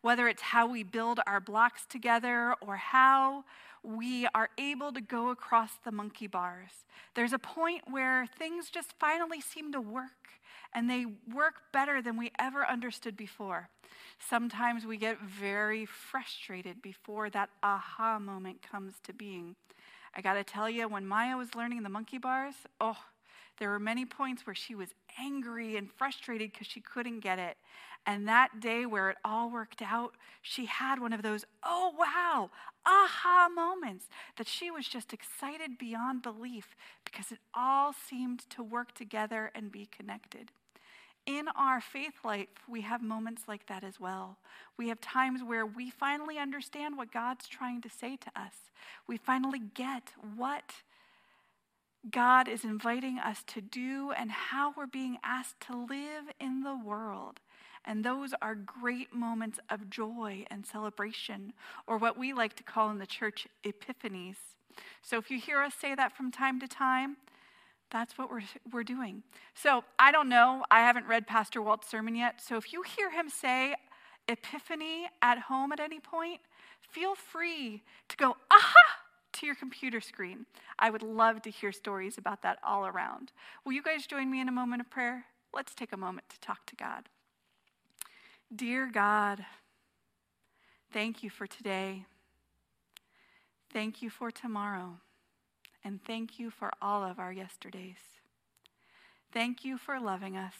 Whether 0.00 0.28
it's 0.28 0.42
how 0.42 0.66
we 0.66 0.82
build 0.82 1.20
our 1.26 1.40
blocks 1.40 1.86
together 1.86 2.54
or 2.60 2.76
how 2.76 3.44
we 3.82 4.26
are 4.34 4.48
able 4.56 4.92
to 4.92 5.00
go 5.00 5.28
across 5.28 5.72
the 5.84 5.92
monkey 5.92 6.26
bars. 6.26 6.86
There's 7.14 7.34
a 7.34 7.38
point 7.38 7.82
where 7.90 8.26
things 8.26 8.70
just 8.70 8.94
finally 8.98 9.40
seem 9.40 9.72
to 9.72 9.80
work, 9.80 10.40
and 10.74 10.90
they 10.90 11.06
work 11.32 11.54
better 11.72 12.02
than 12.02 12.16
we 12.16 12.32
ever 12.38 12.66
understood 12.66 13.16
before. 13.16 13.68
Sometimes 14.18 14.84
we 14.84 14.96
get 14.96 15.20
very 15.20 15.86
frustrated 15.86 16.82
before 16.82 17.30
that 17.30 17.50
aha 17.62 18.18
moment 18.18 18.62
comes 18.62 18.94
to 19.04 19.12
being. 19.12 19.56
I 20.16 20.20
got 20.20 20.34
to 20.34 20.44
tell 20.44 20.70
you, 20.70 20.88
when 20.88 21.06
Maya 21.06 21.36
was 21.36 21.54
learning 21.54 21.82
the 21.82 21.88
monkey 21.88 22.18
bars, 22.18 22.54
oh, 22.80 22.98
there 23.58 23.70
were 23.70 23.78
many 23.78 24.04
points 24.04 24.46
where 24.46 24.54
she 24.54 24.74
was 24.74 24.88
angry 25.18 25.76
and 25.76 25.90
frustrated 25.90 26.52
because 26.52 26.66
she 26.66 26.80
couldn't 26.80 27.20
get 27.20 27.38
it. 27.38 27.56
And 28.06 28.28
that 28.28 28.60
day 28.60 28.84
where 28.84 29.10
it 29.10 29.16
all 29.24 29.50
worked 29.50 29.80
out, 29.80 30.14
she 30.42 30.66
had 30.66 31.00
one 31.00 31.12
of 31.12 31.22
those, 31.22 31.44
oh 31.62 31.94
wow, 31.98 32.50
aha 32.84 33.48
moments 33.54 34.06
that 34.36 34.46
she 34.46 34.70
was 34.70 34.86
just 34.86 35.12
excited 35.12 35.78
beyond 35.78 36.22
belief 36.22 36.76
because 37.04 37.32
it 37.32 37.38
all 37.54 37.92
seemed 37.92 38.48
to 38.50 38.62
work 38.62 38.92
together 38.92 39.50
and 39.54 39.72
be 39.72 39.86
connected. 39.86 40.50
In 41.26 41.48
our 41.56 41.80
faith 41.80 42.14
life, 42.22 42.48
we 42.68 42.82
have 42.82 43.02
moments 43.02 43.42
like 43.48 43.66
that 43.66 43.82
as 43.82 43.98
well. 43.98 44.36
We 44.76 44.88
have 44.88 45.00
times 45.00 45.40
where 45.42 45.64
we 45.64 45.88
finally 45.90 46.38
understand 46.38 46.98
what 46.98 47.12
God's 47.12 47.48
trying 47.48 47.80
to 47.82 47.88
say 47.88 48.16
to 48.16 48.30
us. 48.36 48.52
We 49.06 49.16
finally 49.16 49.60
get 49.74 50.12
what 50.36 50.72
God 52.10 52.46
is 52.48 52.64
inviting 52.64 53.18
us 53.18 53.42
to 53.46 53.62
do 53.62 54.12
and 54.12 54.30
how 54.30 54.74
we're 54.76 54.86
being 54.86 55.16
asked 55.24 55.60
to 55.68 55.76
live 55.76 56.24
in 56.38 56.62
the 56.62 56.76
world. 56.76 57.40
And 57.86 58.04
those 58.04 58.34
are 58.42 58.54
great 58.54 59.14
moments 59.14 59.58
of 59.70 59.88
joy 59.88 60.44
and 60.50 60.66
celebration, 60.66 61.54
or 61.86 61.96
what 61.96 62.18
we 62.18 62.32
like 62.34 62.54
to 62.56 62.62
call 62.62 62.90
in 62.90 62.98
the 62.98 63.06
church 63.06 63.46
epiphanies. 63.64 64.36
So 65.00 65.18
if 65.18 65.30
you 65.30 65.38
hear 65.38 65.62
us 65.62 65.74
say 65.74 65.94
that 65.94 66.16
from 66.16 66.30
time 66.30 66.60
to 66.60 66.68
time, 66.68 67.16
that's 67.94 68.18
what 68.18 68.28
we're, 68.28 68.42
we're 68.72 68.82
doing. 68.82 69.22
So 69.54 69.84
I 70.00 70.10
don't 70.10 70.28
know. 70.28 70.64
I 70.68 70.80
haven't 70.80 71.06
read 71.06 71.28
Pastor 71.28 71.62
Walt's 71.62 71.88
sermon 71.88 72.16
yet. 72.16 72.40
So 72.42 72.56
if 72.56 72.72
you 72.72 72.82
hear 72.82 73.12
him 73.12 73.30
say 73.30 73.76
epiphany 74.26 75.06
at 75.22 75.38
home 75.38 75.70
at 75.70 75.78
any 75.78 76.00
point, 76.00 76.40
feel 76.80 77.14
free 77.14 77.84
to 78.08 78.16
go, 78.16 78.36
aha, 78.50 78.74
to 79.34 79.46
your 79.46 79.54
computer 79.54 80.00
screen. 80.00 80.46
I 80.76 80.90
would 80.90 81.04
love 81.04 81.42
to 81.42 81.50
hear 81.50 81.70
stories 81.70 82.18
about 82.18 82.42
that 82.42 82.58
all 82.66 82.84
around. 82.84 83.30
Will 83.64 83.74
you 83.74 83.82
guys 83.82 84.08
join 84.08 84.28
me 84.28 84.40
in 84.40 84.48
a 84.48 84.52
moment 84.52 84.80
of 84.80 84.90
prayer? 84.90 85.26
Let's 85.54 85.72
take 85.72 85.92
a 85.92 85.96
moment 85.96 86.28
to 86.30 86.40
talk 86.40 86.66
to 86.66 86.74
God. 86.74 87.08
Dear 88.54 88.90
God, 88.92 89.44
thank 90.92 91.22
you 91.22 91.30
for 91.30 91.46
today. 91.46 92.06
Thank 93.72 94.02
you 94.02 94.10
for 94.10 94.32
tomorrow. 94.32 94.98
And 95.84 96.02
thank 96.02 96.38
you 96.38 96.50
for 96.50 96.70
all 96.80 97.04
of 97.04 97.18
our 97.18 97.32
yesterdays. 97.32 97.98
Thank 99.32 99.64
you 99.64 99.76
for 99.76 100.00
loving 100.00 100.36
us 100.36 100.54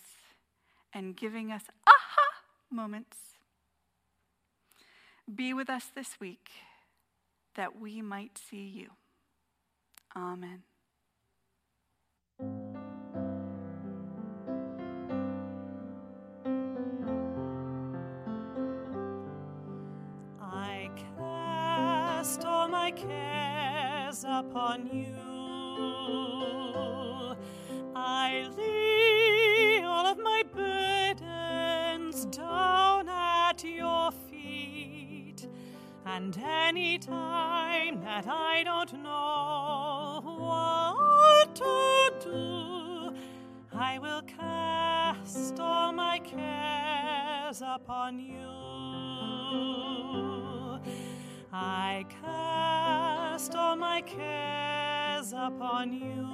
and 0.92 1.16
giving 1.16 1.50
us 1.50 1.62
aha 1.86 2.28
moments. 2.70 3.16
Be 5.32 5.54
with 5.54 5.70
us 5.70 5.86
this 5.94 6.20
week 6.20 6.50
that 7.54 7.80
we 7.80 8.02
might 8.02 8.36
see 8.36 8.66
you. 8.66 8.90
Amen. 10.14 10.62
I 20.42 20.90
cast 21.16 22.44
all 22.44 22.68
my 22.68 22.90
cares 22.90 23.43
upon 24.22 24.86
you. 24.92 25.16
I 27.96 28.48
lay 28.56 29.82
all 29.82 30.06
of 30.06 30.18
my 30.18 30.44
burdens 30.54 32.26
down 32.26 33.08
at 33.08 33.64
your 33.64 34.12
feet. 34.12 35.48
And 36.06 36.38
any 36.38 36.98
time 36.98 38.00
that 38.02 38.28
I 38.28 38.62
don't 38.62 38.92
know 39.02 40.20
what 40.22 41.56
to 41.56 42.12
do, 42.22 43.12
I 43.72 43.98
will 43.98 44.22
cast 44.22 45.58
all 45.58 45.92
my 45.92 46.20
cares 46.20 47.62
upon 47.64 48.20
you. 48.20 50.03
I 51.56 52.04
cast 52.20 53.54
all 53.54 53.76
my 53.76 54.00
cares 54.00 55.32
upon 55.32 55.92
you. 55.92 56.26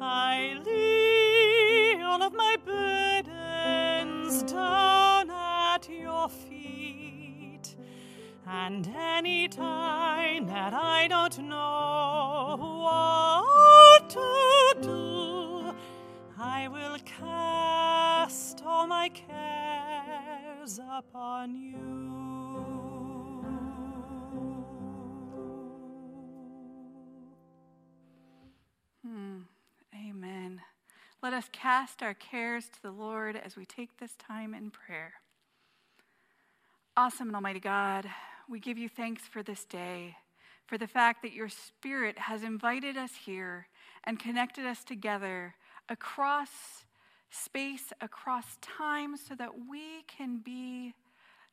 I 0.00 0.58
lay 0.64 2.02
all 2.02 2.22
of 2.22 2.32
my 2.32 2.56
burdens 2.64 4.44
down 4.44 5.30
at 5.30 5.90
your 5.90 6.30
feet. 6.30 7.76
And 8.46 8.88
any 8.96 9.46
time 9.48 10.46
that 10.46 10.72
I 10.72 11.06
don't 11.06 11.38
know 11.40 12.56
what 12.58 14.08
to 14.08 14.74
do, 14.80 15.74
I 16.38 16.68
will 16.68 16.96
cast 17.04 18.62
all 18.64 18.86
my 18.86 19.10
cares 19.10 20.80
upon 20.90 21.54
you. 21.54 22.27
Amen. 30.18 30.62
Let 31.22 31.32
us 31.32 31.48
cast 31.52 32.02
our 32.02 32.12
cares 32.12 32.68
to 32.70 32.82
the 32.82 32.90
Lord 32.90 33.36
as 33.36 33.56
we 33.56 33.64
take 33.64 33.98
this 33.98 34.16
time 34.16 34.52
in 34.52 34.72
prayer. 34.72 35.12
Awesome 36.96 37.28
and 37.28 37.36
Almighty 37.36 37.60
God, 37.60 38.04
we 38.48 38.58
give 38.58 38.76
you 38.76 38.88
thanks 38.88 39.22
for 39.28 39.44
this 39.44 39.64
day, 39.64 40.16
for 40.66 40.76
the 40.76 40.88
fact 40.88 41.22
that 41.22 41.34
your 41.34 41.48
Spirit 41.48 42.18
has 42.18 42.42
invited 42.42 42.96
us 42.96 43.12
here 43.26 43.68
and 44.02 44.18
connected 44.18 44.66
us 44.66 44.82
together 44.82 45.54
across 45.88 46.50
space, 47.30 47.92
across 48.00 48.58
time, 48.60 49.16
so 49.16 49.36
that 49.36 49.52
we 49.70 50.02
can 50.08 50.38
be 50.38 50.94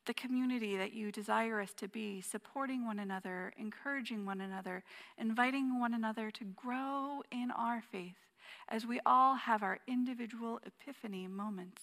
the 0.06 0.14
community 0.14 0.76
that 0.76 0.92
you 0.92 1.12
desire 1.12 1.60
us 1.60 1.72
to 1.74 1.86
be, 1.86 2.20
supporting 2.20 2.84
one 2.84 2.98
another, 2.98 3.52
encouraging 3.56 4.26
one 4.26 4.40
another, 4.40 4.82
inviting 5.18 5.78
one 5.78 5.94
another 5.94 6.32
to 6.32 6.44
grow 6.44 7.22
in 7.30 7.52
our 7.52 7.80
faith 7.80 8.25
as 8.68 8.86
we 8.86 9.00
all 9.04 9.34
have 9.34 9.62
our 9.62 9.78
individual 9.86 10.60
epiphany 10.64 11.26
moments. 11.26 11.82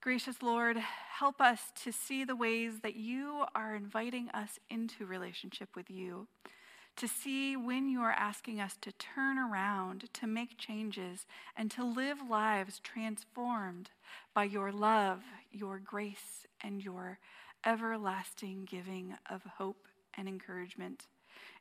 Gracious 0.00 0.42
Lord, 0.42 0.76
help 0.76 1.40
us 1.40 1.72
to 1.82 1.92
see 1.92 2.24
the 2.24 2.36
ways 2.36 2.80
that 2.82 2.94
you 2.94 3.44
are 3.54 3.74
inviting 3.74 4.28
us 4.30 4.58
into 4.70 5.04
relationship 5.04 5.70
with 5.74 5.90
you, 5.90 6.28
to 6.96 7.08
see 7.08 7.56
when 7.56 7.88
you 7.88 8.00
are 8.00 8.12
asking 8.12 8.60
us 8.60 8.76
to 8.80 8.92
turn 8.92 9.38
around, 9.38 10.12
to 10.14 10.26
make 10.26 10.56
changes, 10.56 11.26
and 11.56 11.70
to 11.72 11.84
live 11.84 12.18
lives 12.28 12.78
transformed 12.78 13.90
by 14.34 14.44
your 14.44 14.70
love, 14.70 15.22
your 15.50 15.78
grace, 15.78 16.46
and 16.62 16.82
your 16.82 17.18
everlasting 17.66 18.66
giving 18.70 19.14
of 19.28 19.42
hope 19.58 19.88
and 20.16 20.28
encouragement. 20.28 21.06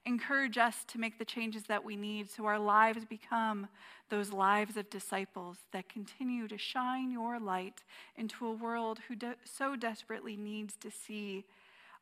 Encourage 0.05 0.57
us 0.57 0.85
to 0.87 0.97
make 0.97 1.19
the 1.19 1.25
changes 1.25 1.63
that 1.63 1.83
we 1.83 1.95
need 1.95 2.29
so 2.29 2.45
our 2.45 2.59
lives 2.59 3.05
become 3.05 3.67
those 4.09 4.31
lives 4.31 4.77
of 4.77 4.89
disciples 4.89 5.57
that 5.71 5.89
continue 5.89 6.47
to 6.47 6.57
shine 6.57 7.11
your 7.11 7.39
light 7.39 7.83
into 8.15 8.45
a 8.45 8.53
world 8.53 8.99
who 9.07 9.15
de- 9.15 9.35
so 9.43 9.75
desperately 9.75 10.37
needs 10.37 10.75
to 10.77 10.89
see 10.89 11.45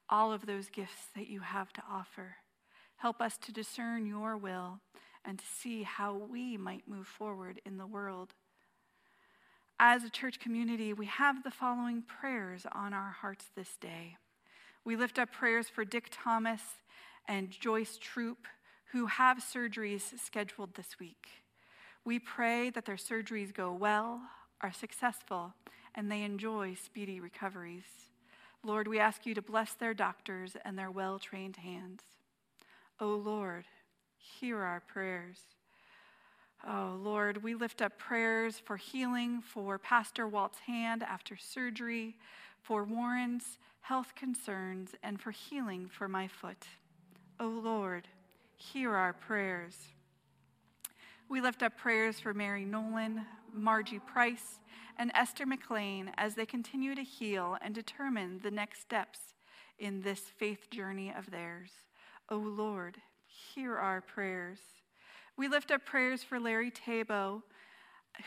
all 0.09 0.31
of 0.31 0.45
those 0.45 0.69
gifts 0.69 1.07
that 1.15 1.27
you 1.27 1.39
have 1.39 1.73
to 1.73 1.81
offer. 1.89 2.35
Help 2.97 3.21
us 3.21 3.37
to 3.37 3.51
discern 3.51 4.05
your 4.05 4.37
will 4.37 4.79
and 5.25 5.39
to 5.39 5.45
see 5.45 5.83
how 5.83 6.15
we 6.15 6.57
might 6.57 6.87
move 6.87 7.07
forward 7.07 7.59
in 7.65 7.77
the 7.77 7.87
world. 7.87 8.33
As 9.79 10.03
a 10.03 10.09
church 10.09 10.39
community, 10.39 10.93
we 10.93 11.07
have 11.07 11.43
the 11.43 11.51
following 11.51 12.01
prayers 12.01 12.65
on 12.71 12.93
our 12.93 13.11
hearts 13.11 13.49
this 13.55 13.75
day. 13.81 14.15
We 14.85 14.95
lift 14.95 15.19
up 15.19 15.31
prayers 15.31 15.67
for 15.67 15.83
Dick 15.83 16.07
Thomas 16.11 16.61
and 17.27 17.51
Joyce 17.51 17.97
Troop, 17.99 18.47
who 18.91 19.07
have 19.07 19.37
surgeries 19.37 20.19
scheduled 20.19 20.75
this 20.75 20.99
week. 20.99 21.27
We 22.03 22.19
pray 22.19 22.69
that 22.69 22.85
their 22.85 22.95
surgeries 22.95 23.53
go 23.53 23.73
well, 23.73 24.21
are 24.61 24.71
successful, 24.71 25.53
and 25.95 26.11
they 26.11 26.23
enjoy 26.23 26.75
speedy 26.75 27.19
recoveries. 27.19 27.83
Lord, 28.63 28.87
we 28.87 28.99
ask 28.99 29.25
you 29.25 29.33
to 29.35 29.41
bless 29.41 29.73
their 29.73 29.93
doctors 29.93 30.55
and 30.63 30.77
their 30.77 30.91
well 30.91 31.19
trained 31.19 31.57
hands. 31.57 32.01
O 32.99 33.13
oh 33.13 33.15
Lord, 33.17 33.65
hear 34.17 34.59
our 34.59 34.79
prayers. 34.79 35.39
Oh 36.67 36.97
Lord, 36.99 37.43
we 37.43 37.53
lift 37.53 37.81
up 37.81 37.97
prayers 37.99 38.59
for 38.63 38.77
healing 38.77 39.41
for 39.41 39.77
Pastor 39.77 40.27
Walt's 40.27 40.59
hand 40.59 41.03
after 41.03 41.37
surgery, 41.37 42.15
for 42.61 42.83
Warren's 42.83 43.57
health 43.81 44.13
concerns, 44.15 44.95
and 45.03 45.21
for 45.21 45.31
healing 45.31 45.87
for 45.87 46.07
my 46.07 46.27
foot. 46.27 46.65
O 47.37 47.47
Lord, 47.47 48.07
hear 48.55 48.95
our 48.95 49.11
prayers. 49.11 49.75
We 51.27 51.41
lift 51.41 51.63
up 51.63 51.77
prayers 51.77 52.17
for 52.17 52.33
Mary 52.33 52.63
Nolan, 52.63 53.25
Margie 53.53 53.99
Price, 53.99 54.59
and 54.97 55.11
Esther 55.13 55.45
McLean 55.45 56.11
as 56.17 56.35
they 56.35 56.45
continue 56.45 56.95
to 56.95 57.03
heal 57.03 57.57
and 57.61 57.75
determine 57.75 58.39
the 58.41 58.51
next 58.51 58.81
steps 58.81 59.19
in 59.77 60.01
this 60.01 60.19
faith 60.19 60.69
journey 60.69 61.13
of 61.15 61.29
theirs. 61.29 61.71
O 62.29 62.37
Lord, 62.37 62.97
hear 63.25 63.75
our 63.75 63.99
prayers. 63.99 64.59
We 65.35 65.49
lift 65.49 65.71
up 65.71 65.83
prayers 65.85 66.23
for 66.23 66.39
Larry 66.39 66.71
Tabo, 66.71 67.41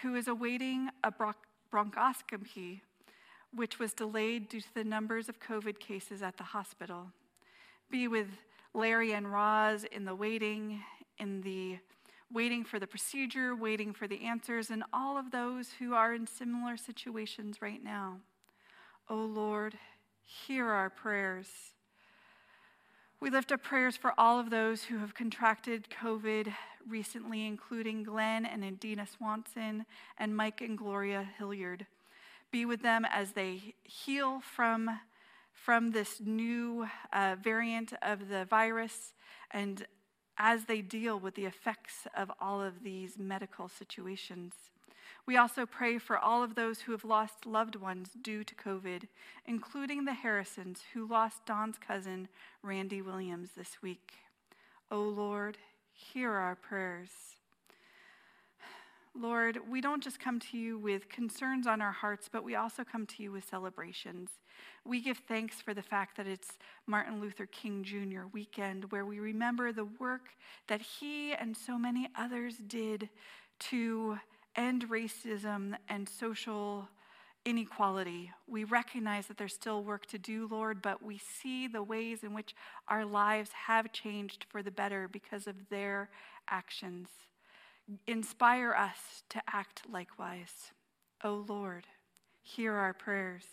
who 0.02 0.16
is 0.16 0.28
awaiting 0.28 0.90
a 1.02 1.10
bronchoscopy, 1.72 2.82
which 3.54 3.78
was 3.78 3.94
delayed 3.94 4.50
due 4.50 4.60
to 4.60 4.74
the 4.74 4.84
numbers 4.84 5.30
of 5.30 5.40
COVID 5.40 5.78
cases 5.78 6.20
at 6.20 6.36
the 6.36 6.44
hospital. 6.44 7.06
Be 7.90 8.06
with 8.06 8.28
Larry 8.74 9.12
and 9.12 9.32
Roz 9.32 9.84
in 9.84 10.04
the 10.04 10.14
waiting, 10.14 10.82
in 11.18 11.40
the 11.42 11.78
waiting 12.32 12.64
for 12.64 12.78
the 12.78 12.86
procedure, 12.86 13.56
waiting 13.56 13.92
for 13.92 14.06
the 14.06 14.24
answers, 14.24 14.70
and 14.70 14.84
all 14.92 15.16
of 15.16 15.30
those 15.30 15.70
who 15.78 15.94
are 15.94 16.14
in 16.14 16.26
similar 16.26 16.76
situations 16.76 17.62
right 17.62 17.82
now. 17.82 18.18
Oh 19.08 19.24
Lord, 19.24 19.78
hear 20.22 20.66
our 20.66 20.90
prayers. 20.90 21.48
We 23.20 23.30
lift 23.30 23.50
up 23.50 23.62
prayers 23.62 23.96
for 23.96 24.12
all 24.16 24.38
of 24.38 24.50
those 24.50 24.84
who 24.84 24.98
have 24.98 25.14
contracted 25.14 25.88
COVID 25.90 26.52
recently, 26.86 27.46
including 27.46 28.04
Glenn 28.04 28.46
and 28.46 28.62
Adina 28.62 29.06
Swanson 29.06 29.86
and 30.18 30.36
Mike 30.36 30.60
and 30.60 30.78
Gloria 30.78 31.28
Hilliard. 31.36 31.86
Be 32.52 32.64
with 32.64 32.82
them 32.82 33.04
as 33.10 33.32
they 33.32 33.74
heal 33.82 34.40
from, 34.40 35.00
from 35.64 35.90
this 35.90 36.20
new 36.24 36.88
uh, 37.12 37.36
variant 37.42 37.92
of 38.02 38.28
the 38.28 38.44
virus 38.44 39.12
and 39.50 39.86
as 40.38 40.64
they 40.64 40.80
deal 40.80 41.18
with 41.18 41.34
the 41.34 41.46
effects 41.46 42.06
of 42.16 42.30
all 42.40 42.62
of 42.62 42.82
these 42.82 43.18
medical 43.18 43.68
situations. 43.68 44.54
We 45.26 45.36
also 45.36 45.66
pray 45.66 45.98
for 45.98 46.16
all 46.16 46.42
of 46.42 46.54
those 46.54 46.80
who 46.80 46.92
have 46.92 47.04
lost 47.04 47.44
loved 47.44 47.76
ones 47.76 48.10
due 48.22 48.44
to 48.44 48.54
COVID, 48.54 49.08
including 49.46 50.04
the 50.04 50.14
Harrisons 50.14 50.80
who 50.94 51.06
lost 51.06 51.44
Don's 51.44 51.76
cousin, 51.76 52.28
Randy 52.62 53.02
Williams, 53.02 53.50
this 53.56 53.82
week. 53.82 54.12
O 54.90 54.96
oh 54.96 55.08
Lord, 55.08 55.58
hear 55.92 56.32
our 56.32 56.54
prayers. 56.54 57.10
Lord, 59.20 59.58
we 59.68 59.80
don't 59.80 60.02
just 60.02 60.20
come 60.20 60.38
to 60.38 60.56
you 60.56 60.78
with 60.78 61.08
concerns 61.08 61.66
on 61.66 61.82
our 61.82 61.92
hearts, 61.92 62.28
but 62.30 62.44
we 62.44 62.54
also 62.54 62.84
come 62.84 63.04
to 63.06 63.22
you 63.22 63.32
with 63.32 63.48
celebrations. 63.48 64.30
We 64.84 65.00
give 65.00 65.18
thanks 65.26 65.60
for 65.60 65.74
the 65.74 65.82
fact 65.82 66.16
that 66.16 66.28
it's 66.28 66.58
Martin 66.86 67.20
Luther 67.20 67.46
King 67.46 67.82
Jr. 67.82 68.26
weekend, 68.32 68.92
where 68.92 69.04
we 69.04 69.18
remember 69.18 69.72
the 69.72 69.86
work 69.98 70.28
that 70.68 70.80
he 70.80 71.32
and 71.32 71.56
so 71.56 71.76
many 71.76 72.08
others 72.16 72.58
did 72.68 73.08
to 73.58 74.18
end 74.54 74.88
racism 74.88 75.74
and 75.88 76.08
social 76.08 76.88
inequality. 77.44 78.30
We 78.46 78.62
recognize 78.62 79.26
that 79.26 79.36
there's 79.36 79.54
still 79.54 79.82
work 79.82 80.06
to 80.06 80.18
do, 80.18 80.46
Lord, 80.48 80.80
but 80.80 81.02
we 81.02 81.18
see 81.18 81.66
the 81.66 81.82
ways 81.82 82.22
in 82.22 82.34
which 82.34 82.54
our 82.86 83.04
lives 83.04 83.50
have 83.66 83.92
changed 83.92 84.46
for 84.48 84.62
the 84.62 84.70
better 84.70 85.08
because 85.08 85.48
of 85.48 85.56
their 85.70 86.08
actions. 86.48 87.08
Inspire 88.06 88.72
us 88.72 89.22
to 89.30 89.42
act 89.52 89.82
likewise. 89.90 90.72
O 91.24 91.30
oh 91.30 91.44
Lord, 91.48 91.86
hear 92.42 92.74
our 92.74 92.92
prayers. 92.92 93.44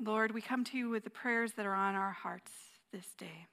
Lord, 0.00 0.32
we 0.32 0.40
come 0.40 0.64
to 0.64 0.78
you 0.78 0.88
with 0.88 1.04
the 1.04 1.10
prayers 1.10 1.52
that 1.52 1.66
are 1.66 1.74
on 1.74 1.94
our 1.94 2.12
hearts 2.12 2.52
this 2.92 3.06
day. 3.18 3.46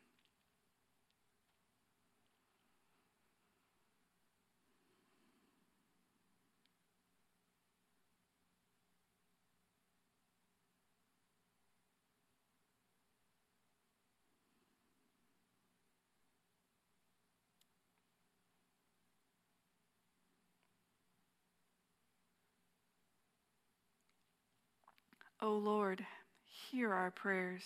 O 25.42 25.54
Lord, 25.54 26.06
hear 26.44 26.94
our 26.94 27.12
prayers. 27.12 27.64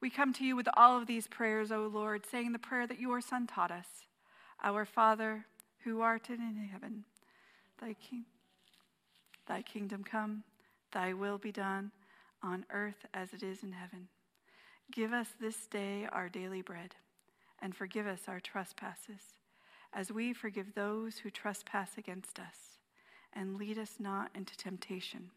We 0.00 0.10
come 0.10 0.32
to 0.34 0.44
you 0.44 0.54
with 0.54 0.68
all 0.76 0.96
of 0.96 1.08
these 1.08 1.26
prayers, 1.26 1.72
O 1.72 1.90
Lord, 1.92 2.24
saying 2.24 2.52
the 2.52 2.58
prayer 2.58 2.86
that 2.86 3.00
your 3.00 3.20
Son 3.20 3.48
taught 3.48 3.72
us 3.72 3.86
Our 4.62 4.84
Father, 4.84 5.46
who 5.82 6.02
art 6.02 6.30
in 6.30 6.68
heaven, 6.70 7.04
thy, 7.80 7.94
king, 7.94 8.26
thy 9.48 9.62
kingdom 9.62 10.04
come, 10.04 10.44
thy 10.92 11.12
will 11.12 11.38
be 11.38 11.50
done, 11.50 11.90
on 12.44 12.64
earth 12.70 13.06
as 13.12 13.32
it 13.32 13.42
is 13.42 13.64
in 13.64 13.72
heaven. 13.72 14.06
Give 14.92 15.12
us 15.12 15.28
this 15.40 15.66
day 15.66 16.06
our 16.12 16.28
daily 16.28 16.62
bread, 16.62 16.94
and 17.60 17.74
forgive 17.74 18.06
us 18.06 18.22
our 18.28 18.40
trespasses, 18.40 19.34
as 19.92 20.12
we 20.12 20.32
forgive 20.32 20.74
those 20.74 21.18
who 21.18 21.30
trespass 21.30 21.98
against 21.98 22.38
us. 22.38 22.78
And 23.32 23.56
lead 23.56 23.78
us 23.78 23.94
not 23.98 24.30
into 24.34 24.56
temptation 24.56 25.30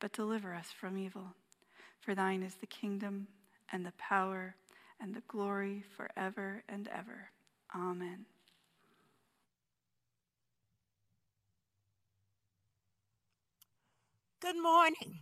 but 0.00 0.12
deliver 0.12 0.54
us 0.54 0.68
from 0.78 0.98
evil. 0.98 1.34
For 2.00 2.14
thine 2.14 2.42
is 2.42 2.54
the 2.56 2.66
kingdom 2.66 3.28
and 3.72 3.84
the 3.84 3.92
power 3.98 4.54
and 5.00 5.14
the 5.14 5.22
glory 5.28 5.84
forever 5.96 6.62
and 6.68 6.88
ever. 6.88 7.30
Amen. 7.74 8.26
Good 14.40 14.62
morning. 14.62 15.20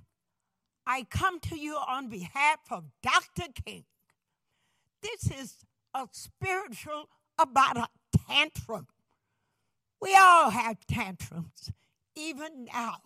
I 0.86 1.06
come 1.08 1.40
to 1.40 1.56
you 1.56 1.76
on 1.76 2.08
behalf 2.08 2.58
of 2.70 2.84
Dr. 3.02 3.50
King. 3.64 3.84
This 5.00 5.30
is 5.30 5.56
a 5.94 6.06
spiritual 6.12 7.08
about 7.38 7.76
a 7.76 7.88
tantrum. 8.28 8.88
We 10.00 10.14
all 10.14 10.50
have 10.50 10.76
tantrums, 10.86 11.72
even 12.14 12.66
now 12.66 12.98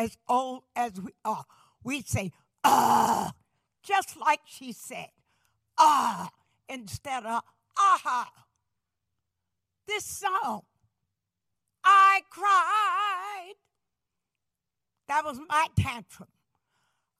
as 0.00 0.16
old 0.26 0.62
as 0.74 0.98
we 0.98 1.10
are, 1.26 1.44
we 1.84 2.00
say, 2.00 2.32
ah, 2.64 3.32
just 3.82 4.16
like 4.18 4.40
she 4.46 4.72
said, 4.72 5.10
ah, 5.78 6.30
instead 6.70 7.26
of 7.26 7.42
aha. 7.78 8.32
This 9.86 10.04
song, 10.06 10.62
I 11.84 12.22
cried. 12.30 13.56
That 15.08 15.22
was 15.22 15.38
my 15.46 15.66
tantrum. 15.76 16.28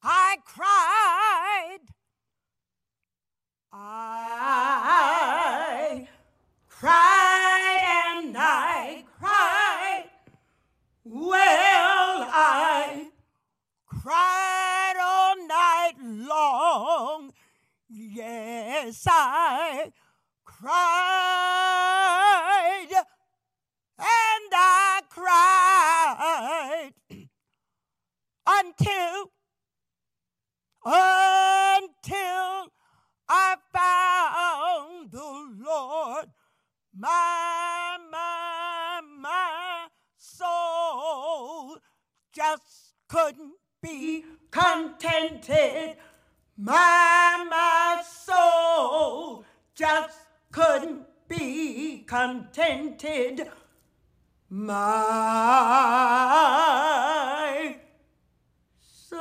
I 0.02 0.36
cried. 0.46 1.80
I 3.72 4.88
cried 6.66 8.16
and 8.22 8.34
I 8.38 9.04
cried. 9.18 10.04
Well, 11.04 11.99
I 12.42 13.08
cried 13.86 14.94
all 14.98 15.36
night 15.46 15.92
long. 16.00 17.32
Yes, 17.88 19.06
I 19.06 19.92
cried 20.44 20.80
and 23.98 24.52
I 24.52 25.02
cried 25.10 26.92
until 28.46 29.30
I 33.28 33.56
found 33.72 35.12
the 35.12 35.56
Lord 35.62 36.26
my 36.96 37.98
my 38.10 39.00
my 39.20 39.86
soul 40.16 41.78
just 42.32 42.94
couldn't 43.08 43.54
be 43.82 44.24
contented. 45.20 45.96
My, 46.56 47.46
my 47.48 48.02
soul 48.06 49.44
just 49.74 50.18
couldn't 50.52 51.06
be 51.28 52.04
contented 52.06 53.48
my 54.52 54.96
soul 58.80 59.20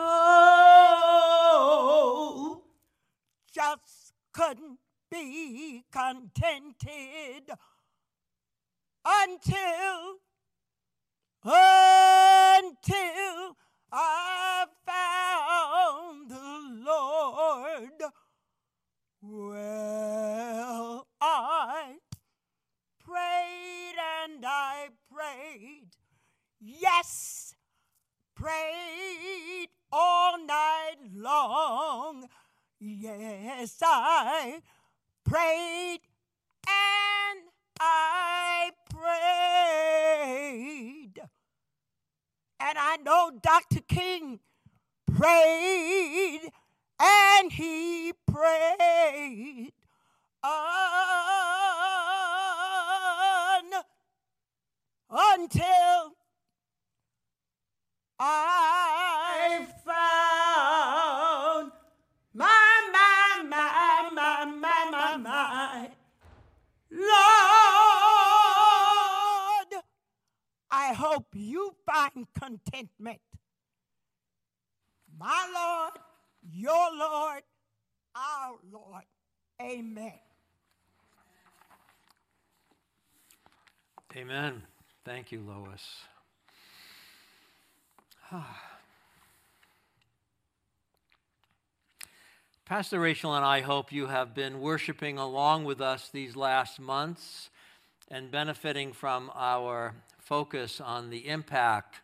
just 3.54 4.14
couldn't 4.34 4.80
be 5.12 5.84
contented 5.92 7.52
until 9.06 10.16
until 11.46 12.10
I 13.92 14.66
found 14.86 16.30
the 16.30 16.84
Lord. 16.86 18.04
Well, 19.22 21.08
I 21.20 21.96
prayed 23.04 23.96
and 24.24 24.46
I 24.46 24.90
prayed. 25.12 25.96
Yes, 26.62 27.56
prayed 28.36 29.70
all 29.92 30.38
night 30.38 30.98
long. 31.14 32.30
Yes, 32.80 33.78
I 33.82 34.62
prayed 35.26 36.02
and 36.68 37.50
I 37.80 38.72
prayed. 38.90 39.80
And 42.60 42.78
I 42.78 42.98
know 42.98 43.32
Dr. 43.42 43.80
King 43.88 44.40
prayed 45.12 46.52
and 47.00 47.52
he 47.52 48.14
prayed 48.30 49.72
on 50.44 50.52
until 55.10 56.14
I 58.20 59.66
found 59.86 60.39
I 70.90 70.94
hope 70.94 71.28
you 71.36 71.76
find 71.86 72.26
contentment. 72.34 73.20
My 75.20 75.48
Lord, 75.54 75.92
your 76.52 76.98
Lord, 76.98 77.44
our 78.16 78.56
Lord. 78.72 79.04
Amen. 79.62 80.14
Amen. 84.16 84.64
Thank 85.06 85.32
you, 85.32 85.42
Lois. 85.42 86.00
Pastor 92.66 93.00
Rachel 93.00 93.36
and 93.36 93.46
I 93.46 93.62
hope 93.62 93.92
you 93.92 94.08
have 94.08 94.34
been 94.34 94.60
worshiping 94.60 95.20
along 95.20 95.66
with 95.66 95.82
us 95.82 96.10
these 96.12 96.36
last 96.36 96.80
months 96.80 97.52
and 98.10 98.32
benefiting 98.32 98.92
from 98.92 99.30
our 99.36 99.94
focus 100.30 100.80
on 100.80 101.10
the 101.10 101.28
impact 101.28 102.02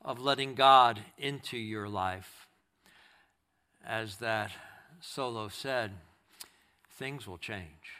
of 0.00 0.20
letting 0.20 0.54
God 0.54 1.00
into 1.18 1.58
your 1.58 1.88
life. 1.88 2.46
As 3.84 4.18
that 4.18 4.52
solo 5.00 5.48
said, 5.48 5.90
things 6.88 7.26
will 7.26 7.36
change. 7.36 7.98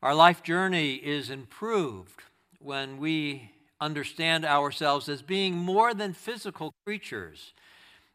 Our 0.00 0.14
life 0.14 0.44
journey 0.44 0.94
is 0.94 1.28
improved 1.28 2.22
when 2.60 2.98
we 2.98 3.50
understand 3.80 4.44
ourselves 4.44 5.08
as 5.08 5.20
being 5.20 5.56
more 5.56 5.94
than 5.94 6.12
physical 6.12 6.72
creatures 6.84 7.52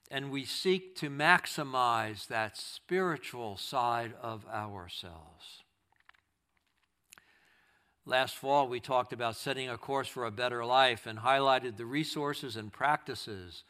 and 0.10 0.32
we 0.32 0.46
seek 0.46 0.96
to 0.96 1.10
maximize 1.10 2.28
that 2.28 2.56
spiritual 2.56 3.58
side 3.58 4.14
of 4.22 4.46
ourselves. 4.48 5.63
Last 8.06 8.36
fall, 8.36 8.68
we 8.68 8.82
talked 8.82 9.14
about 9.14 9.38
setting 9.38 9.70
a 9.70 9.78
course 9.78 10.10
for 10.10 10.26
a 10.26 10.32
better 10.32 10.66
life 10.66 11.08
and 11.08 11.20
highlighted 11.20 11.78
the 11.78 11.86
resources 11.86 12.58
and 12.58 12.72
practices 12.72 13.64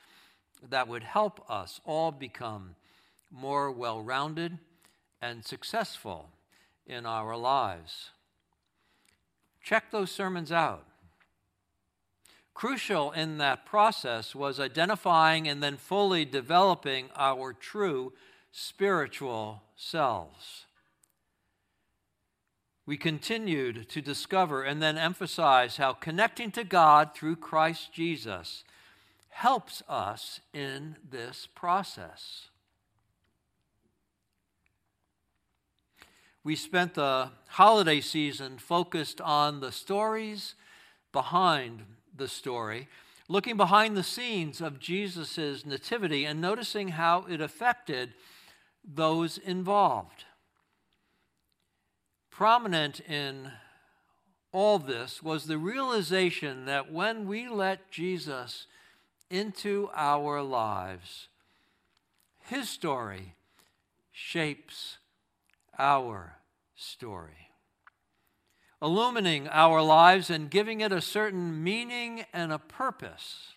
that 0.70 0.88
would 0.88 1.04
help 1.04 1.46
us 1.50 1.80
all 1.86 2.12
become 2.12 2.76
more 3.30 3.72
well 3.72 4.02
rounded 4.02 4.58
and 5.22 5.46
successful 5.46 6.30
in 6.88 7.06
our 7.06 7.38
lives. 7.38 8.10
Check 9.62 9.92
those 9.92 10.10
sermons 10.10 10.52
out. 10.52 10.86
Crucial 12.56 13.12
in 13.12 13.38
that 13.38 13.66
process 13.66 14.34
was 14.34 14.60
identifying 14.60 15.48
and 15.48 15.62
then 15.62 15.78
fully 15.78 16.26
developing 16.26 17.10
our 17.16 17.54
true 17.54 18.14
spiritual 18.52 19.64
selves. 19.76 20.66
We 22.86 22.98
continued 22.98 23.88
to 23.90 24.02
discover 24.02 24.64
and 24.64 24.82
then 24.82 24.98
emphasize 24.98 25.78
how 25.78 25.94
connecting 25.94 26.52
to 26.52 26.64
God 26.64 27.16
through 27.16 27.38
Christ 27.38 27.94
Jesus 27.94 28.64
helps 29.30 29.82
us 29.88 30.42
in 30.54 30.98
this 31.10 31.48
process. 31.56 32.50
We 36.44 36.58
spent 36.58 36.96
the 36.96 37.30
holiday 37.48 38.02
season 38.02 38.58
focused 38.58 39.22
on 39.22 39.62
the 39.62 39.72
stories 39.72 40.56
behind 41.14 41.84
the 42.14 42.28
story, 42.28 42.90
looking 43.30 43.56
behind 43.56 43.96
the 43.96 44.04
scenes 44.04 44.60
of 44.60 44.80
Jesus' 44.80 45.66
nativity 45.66 46.26
and 46.26 46.42
noticing 46.42 46.90
how 46.90 47.26
it 47.30 47.40
affected 47.40 48.14
those 48.84 49.38
involved. 49.38 50.26
Prominent 52.36 53.00
in 53.02 53.52
all 54.52 54.80
this 54.80 55.22
was 55.22 55.46
the 55.46 55.60
realization 55.60 56.66
that 56.66 56.92
when 56.92 57.28
we 57.28 57.48
let 57.48 57.92
Jesus 57.92 58.66
into 59.30 59.92
our 59.94 60.42
lives, 60.42 61.28
his 62.42 62.70
story 62.70 63.36
shapes 64.12 64.98
our 65.78 66.38
story, 66.76 67.50
illumining 68.82 69.48
our 69.52 69.84
lives 69.84 70.32
and 70.32 70.50
giving 70.50 70.82
it 70.82 70.92
a 70.92 71.02
certain 71.02 71.64
meaning 71.64 72.26
and 72.34 72.52
a 72.52 72.58
purpose. 72.58 73.53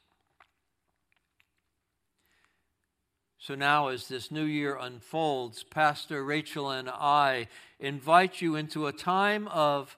So 3.47 3.55
now, 3.55 3.87
as 3.87 4.09
this 4.09 4.33
new 4.33 4.43
year 4.43 4.77
unfolds, 4.77 5.63
Pastor 5.63 6.25
Rachel 6.25 6.69
and 6.69 6.91
I 6.91 7.47
invite 7.79 8.43
you 8.43 8.57
into 8.57 8.89
a 8.89 8.93
time 8.93 9.47
of 9.47 9.97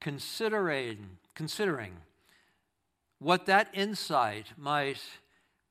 considering, 0.00 1.18
considering 1.34 1.94
what 3.18 3.46
that 3.46 3.66
insight 3.72 4.52
might 4.56 5.00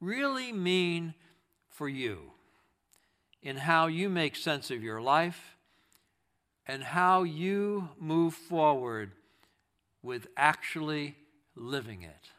really 0.01 0.51
mean 0.51 1.13
for 1.69 1.87
you 1.87 2.33
in 3.41 3.55
how 3.55 3.87
you 3.87 4.09
make 4.09 4.35
sense 4.35 4.69
of 4.69 4.83
your 4.83 4.99
life 4.99 5.55
and 6.67 6.83
how 6.83 7.23
you 7.23 7.87
move 7.97 8.33
forward 8.33 9.13
with 10.03 10.27
actually 10.35 11.15
living 11.55 12.03
it. 12.03 12.31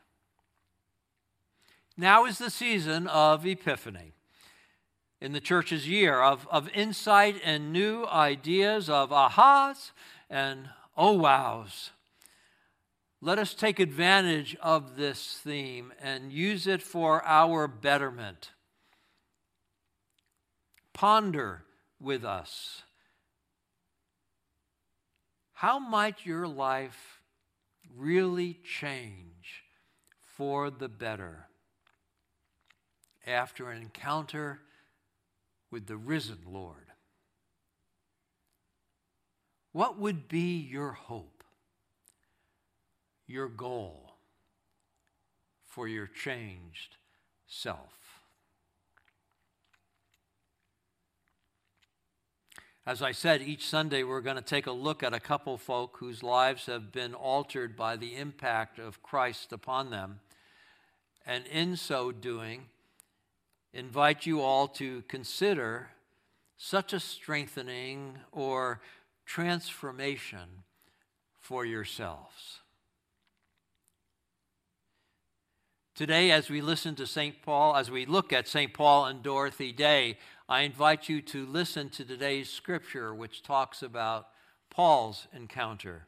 Now 1.97 2.27
is 2.27 2.37
the 2.37 2.51
season 2.51 3.07
of 3.07 3.47
Epiphany 3.47 4.13
in 5.21 5.33
the 5.33 5.41
church's 5.41 5.89
year 5.89 6.21
of, 6.21 6.47
of 6.51 6.69
insight 6.71 7.41
and 7.45 7.73
new 7.73 8.05
ideas, 8.07 8.89
of 8.91 9.11
ahas 9.11 9.93
and 10.29 10.69
oh 10.97 11.13
wows. 11.13 11.91
Let 13.21 13.39
us 13.39 13.55
take 13.55 13.81
advantage 13.81 14.57
of 14.61 14.97
this 14.97 15.41
theme 15.43 15.93
and 16.01 16.33
use 16.33 16.67
it 16.67 16.83
for 16.83 17.25
our 17.25 17.67
betterment. 17.67 18.51
Ponder 20.93 21.65
with 22.01 22.25
us. 22.25 22.83
How 25.55 25.79
might 25.79 26.27
your 26.27 26.47
life 26.47 27.21
really 27.97 28.61
change 28.63 29.65
for 30.37 30.71
the 30.71 30.89
better 30.89 31.49
after 33.27 33.71
an 33.71 33.81
encounter 33.81 34.61
with 35.71 35.87
the 35.87 35.97
risen 35.97 36.39
Lord? 36.47 36.87
What 39.73 39.99
would 39.99 40.29
be 40.29 40.57
your 40.57 40.93
hope, 40.93 41.45
your 43.27 43.49
goal 43.49 44.15
for 45.67 45.87
your 45.87 46.07
changed 46.07 46.97
self? 47.47 47.97
As 52.87 53.03
I 53.03 53.11
said, 53.11 53.43
each 53.43 53.69
Sunday 53.69 54.05
we're 54.05 54.21
going 54.21 54.37
to 54.37 54.43
take 54.43 54.69
a 54.69 54.73
look 54.73 55.03
at 55.03 55.13
a 55.13 55.19
couple 55.19 55.59
folk 55.59 55.97
whose 55.99 56.23
lives 56.23 56.67
have 56.67 56.93
been 56.93 57.15
altered 57.15 57.77
by 57.77 57.97
the 57.97 58.15
impact 58.15 58.79
of 58.79 59.03
Christ 59.03 59.53
upon 59.53 59.91
them. 59.91 60.21
And 61.27 61.45
in 61.49 61.77
so 61.77 62.13
doing, 62.13 62.67
invite 63.77 64.25
you 64.25 64.41
all 64.41 64.67
to 64.67 65.03
consider 65.03 65.91
such 66.57 66.95
a 66.95 67.01
strengthening 67.01 68.19
or 68.33 68.81
transformation 69.27 70.65
for 71.39 71.67
yourselves. 71.67 72.61
Today, 75.95 76.31
as 76.31 76.49
we 76.49 76.63
listen 76.63 76.95
to 76.95 77.07
St. 77.07 77.43
Paul, 77.43 77.77
as 77.77 77.91
we 77.91 78.07
look 78.07 78.33
at 78.33 78.49
St. 78.49 78.73
Paul 78.73 79.07
and 79.07 79.23
Dorothy 79.23 79.73
Day, 79.73 80.19
I 80.49 80.63
invite 80.63 81.09
you 81.09 81.21
to 81.23 81.47
listen 81.47 81.91
to 81.91 82.05
today's 82.05 82.49
scripture, 82.49 83.15
which 83.15 83.43
talks 83.43 83.83
about 83.83 84.29
Paul's 84.71 85.27
encounter 85.35 86.07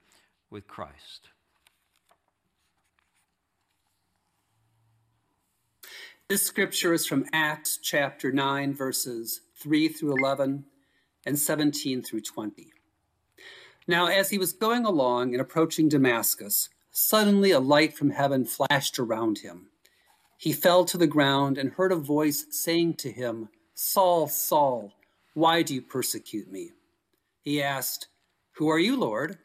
with 0.50 0.66
Christ. 0.66 1.28
This 6.28 6.42
scripture 6.42 6.92
is 6.92 7.06
from 7.06 7.24
Acts 7.32 7.78
chapter 7.78 8.30
9, 8.30 8.74
verses 8.74 9.40
3 9.62 9.88
through 9.88 10.14
11 10.18 10.66
and 11.24 11.38
17 11.38 12.02
through 12.02 12.20
20. 12.20 12.70
Now, 13.86 14.08
as 14.08 14.28
he 14.28 14.36
was 14.36 14.52
going 14.52 14.84
along 14.84 15.32
and 15.32 15.40
approaching 15.40 15.88
Damascus, 15.88 16.68
suddenly 16.90 17.50
a 17.50 17.60
light 17.60 17.96
from 17.96 18.10
heaven 18.10 18.44
flashed 18.44 18.98
around 18.98 19.38
him. 19.38 19.70
He 20.36 20.52
fell 20.52 20.84
to 20.84 20.98
the 20.98 21.06
ground 21.06 21.56
and 21.56 21.72
heard 21.72 21.92
a 21.92 21.96
voice 21.96 22.44
saying 22.50 22.96
to 22.96 23.10
him, 23.10 23.48
Saul, 23.72 24.28
Saul, 24.28 24.92
why 25.32 25.62
do 25.62 25.74
you 25.74 25.80
persecute 25.80 26.52
me? 26.52 26.72
He 27.40 27.62
asked, 27.62 28.08
Who 28.56 28.68
are 28.68 28.78
you, 28.78 29.00
Lord? 29.00 29.38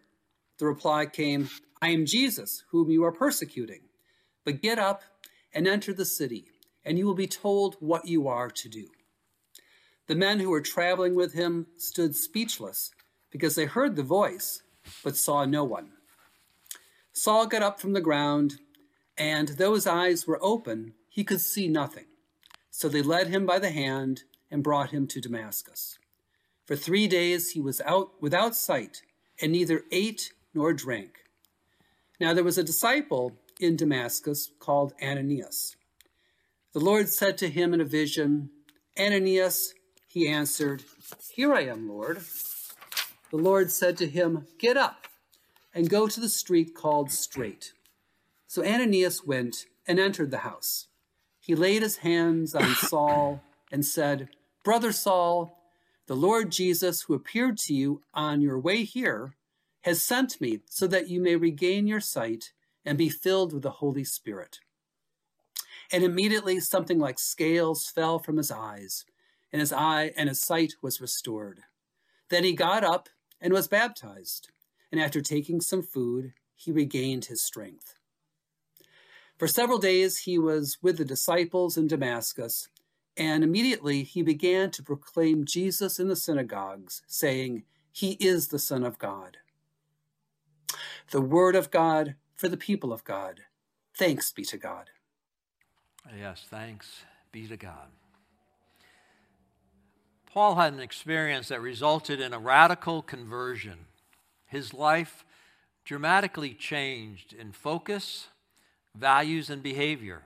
The 0.57 0.65
reply 0.65 1.05
came, 1.05 1.49
I 1.81 1.91
am 1.91 2.05
Jesus, 2.05 2.65
whom 2.71 2.91
you 2.91 3.05
are 3.05 3.13
persecuting. 3.13 3.83
But 4.43 4.61
get 4.61 4.79
up 4.79 5.03
and 5.53 5.65
enter 5.65 5.93
the 5.93 6.03
city, 6.03 6.47
and 6.85 6.97
you 6.97 7.05
will 7.05 7.15
be 7.15 7.27
told 7.27 7.75
what 7.79 8.07
you 8.07 8.27
are 8.27 8.49
to 8.49 8.69
do. 8.69 8.87
The 10.07 10.15
men 10.15 10.39
who 10.39 10.49
were 10.49 10.61
traveling 10.61 11.15
with 11.15 11.33
him 11.33 11.67
stood 11.77 12.15
speechless 12.15 12.91
because 13.31 13.55
they 13.55 13.65
heard 13.65 13.95
the 13.95 14.03
voice, 14.03 14.63
but 15.03 15.15
saw 15.15 15.45
no 15.45 15.63
one. 15.63 15.91
Saul 17.13 17.47
got 17.47 17.61
up 17.61 17.79
from 17.79 17.93
the 17.93 18.01
ground, 18.01 18.59
and 19.17 19.49
though 19.49 19.75
his 19.75 19.87
eyes 19.87 20.27
were 20.27 20.43
open, 20.43 20.93
he 21.09 21.23
could 21.23 21.41
see 21.41 21.67
nothing. 21.67 22.05
So 22.69 22.89
they 22.89 23.01
led 23.01 23.27
him 23.27 23.45
by 23.45 23.59
the 23.59 23.71
hand 23.71 24.23
and 24.51 24.63
brought 24.63 24.91
him 24.91 25.07
to 25.07 25.21
Damascus. 25.21 25.99
For 26.65 26.75
three 26.75 27.07
days 27.07 27.51
he 27.51 27.61
was 27.61 27.81
out 27.81 28.11
without 28.21 28.55
sight, 28.55 29.03
and 29.41 29.51
neither 29.51 29.83
ate 29.91 30.33
nor 30.53 30.73
drank. 30.73 31.23
Now 32.19 32.33
there 32.33 32.43
was 32.43 32.57
a 32.57 32.63
disciple 32.63 33.33
in 33.59 33.75
Damascus 33.75 34.49
called 34.59 34.93
Ananias. 35.01 35.75
The 36.73 36.79
Lord 36.79 37.09
said 37.09 37.37
to 37.39 37.49
him 37.49 37.73
in 37.73 37.81
a 37.81 37.85
vision, 37.85 38.49
Ananias, 38.99 39.73
he 40.07 40.27
answered, 40.27 40.83
Here 41.31 41.53
I 41.53 41.61
am, 41.61 41.87
Lord. 41.87 42.21
The 43.31 43.37
Lord 43.37 43.71
said 43.71 43.97
to 43.97 44.07
him, 44.07 44.47
Get 44.59 44.77
up 44.77 45.07
and 45.73 45.89
go 45.89 46.07
to 46.07 46.19
the 46.19 46.29
street 46.29 46.75
called 46.75 47.11
Straight. 47.11 47.73
So 48.47 48.65
Ananias 48.65 49.23
went 49.25 49.65
and 49.87 49.99
entered 49.99 50.31
the 50.31 50.39
house 50.39 50.87
he 51.43 51.55
laid 51.55 51.81
his 51.81 51.97
hands 51.97 52.55
on 52.55 52.73
Saul 52.75 53.41
and 53.69 53.85
said, 53.85 54.29
Brother 54.63 54.93
Saul, 54.93 55.59
the 56.07 56.15
Lord 56.15 56.51
Jesus, 56.51 57.01
who 57.01 57.13
appeared 57.13 57.57
to 57.59 57.73
you 57.73 58.01
on 58.13 58.41
your 58.41 58.57
way 58.57 58.83
here, 58.83 59.35
has 59.81 60.01
sent 60.01 60.39
me 60.39 60.61
so 60.69 60.87
that 60.87 61.09
you 61.09 61.19
may 61.19 61.35
regain 61.35 61.85
your 61.85 61.99
sight 61.99 62.53
and 62.85 62.97
be 62.97 63.09
filled 63.09 63.51
with 63.51 63.61
the 63.61 63.71
Holy 63.71 64.05
Spirit. 64.05 64.59
And 65.93 66.03
immediately 66.03 66.59
something 66.59 66.97
like 66.97 67.19
scales 67.19 67.87
fell 67.87 68.17
from 68.17 68.37
his 68.37 68.49
eyes, 68.49 69.05
and 69.51 69.59
his 69.59 69.71
eye 69.71 70.11
and 70.17 70.27
his 70.27 70.41
sight 70.41 70.73
was 70.81 70.99
restored. 70.99 71.61
Then 72.29 72.43
he 72.43 72.53
got 72.53 72.83
up 72.83 73.09
and 73.39 73.53
was 73.53 73.67
baptized, 73.67 74.49
and 74.91 74.99
after 74.99 75.21
taking 75.21 75.61
some 75.61 75.83
food, 75.83 76.33
he 76.55 76.71
regained 76.71 77.25
his 77.25 77.43
strength. 77.43 77.93
For 79.37 79.47
several 79.47 79.77
days 79.77 80.19
he 80.19 80.39
was 80.39 80.79
with 80.81 80.97
the 80.97 81.05
disciples 81.05 81.77
in 81.77 81.87
Damascus, 81.87 82.69
and 83.15 83.43
immediately 83.43 84.01
he 84.01 84.23
began 84.23 84.71
to 84.71 84.81
proclaim 84.81 85.45
Jesus 85.45 85.99
in 85.99 86.07
the 86.07 86.15
synagogues, 86.15 87.03
saying, 87.05 87.65
He 87.91 88.13
is 88.13 88.47
the 88.47 88.57
Son 88.57 88.83
of 88.83 88.97
God. 88.97 89.37
The 91.11 91.21
Word 91.21 91.55
of 91.55 91.69
God 91.69 92.15
for 92.33 92.47
the 92.47 92.57
people 92.57 92.91
of 92.91 93.03
God. 93.03 93.41
Thanks 93.95 94.31
be 94.31 94.43
to 94.45 94.57
God. 94.57 94.89
Yes, 96.17 96.45
thanks 96.49 97.03
be 97.31 97.47
to 97.47 97.57
God. 97.57 97.89
Paul 100.25 100.55
had 100.55 100.73
an 100.73 100.79
experience 100.79 101.49
that 101.49 101.61
resulted 101.61 102.19
in 102.19 102.33
a 102.33 102.39
radical 102.39 103.01
conversion. 103.01 103.85
His 104.47 104.73
life 104.73 105.25
dramatically 105.85 106.53
changed 106.53 107.33
in 107.33 107.51
focus 107.51 108.27
values, 108.95 109.49
and 109.49 109.63
behavior. 109.63 110.21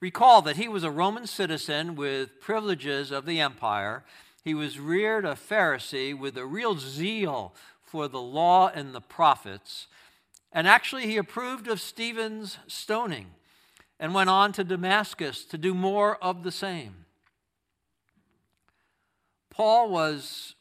Recall 0.00 0.42
that 0.42 0.56
he 0.56 0.68
was 0.68 0.84
a 0.84 0.90
Roman 0.90 1.26
citizen 1.26 1.94
with 1.94 2.40
privileges 2.40 3.10
of 3.10 3.24
the 3.24 3.40
empire. 3.40 4.04
He 4.42 4.54
was 4.54 4.80
reared 4.80 5.24
a 5.24 5.34
Pharisee 5.34 6.16
with 6.16 6.36
a 6.36 6.46
real 6.46 6.76
zeal 6.76 7.54
for 7.84 8.08
the 8.08 8.20
law 8.20 8.68
and 8.68 8.92
the 8.92 9.00
prophets. 9.00 9.86
And 10.52 10.66
actually, 10.66 11.06
he 11.06 11.16
approved 11.16 11.68
of 11.68 11.80
Stephen's 11.80 12.58
stoning 12.66 13.26
and 13.98 14.14
went 14.14 14.30
on 14.30 14.52
to 14.52 14.64
Damascus 14.64 15.44
to 15.46 15.58
do 15.58 15.74
more 15.74 16.16
of 16.16 16.42
the 16.42 16.52
same. 16.52 17.04
Paul 19.50 19.90
was, 19.90 20.54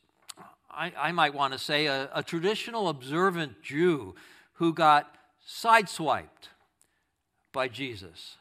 I, 0.70 0.92
I 0.98 1.12
might 1.12 1.34
want 1.34 1.54
to 1.54 1.60
say, 1.60 1.86
a, 1.86 2.10
a 2.14 2.24
traditional 2.24 2.90
observant 2.90 3.62
Jew 3.62 4.16
who 4.54 4.74
got 4.74 5.16
sideswiped 5.48 6.50
by 7.52 7.68
Jesus. 7.68 8.38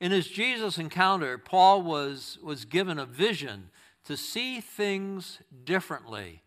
In 0.00 0.12
his 0.12 0.28
Jesus 0.28 0.78
encounter, 0.78 1.38
Paul 1.38 1.82
was, 1.82 2.38
was 2.42 2.64
given 2.64 2.98
a 2.98 3.06
vision 3.06 3.70
to 4.04 4.16
see 4.16 4.60
things 4.60 5.40
differently, 5.64 6.42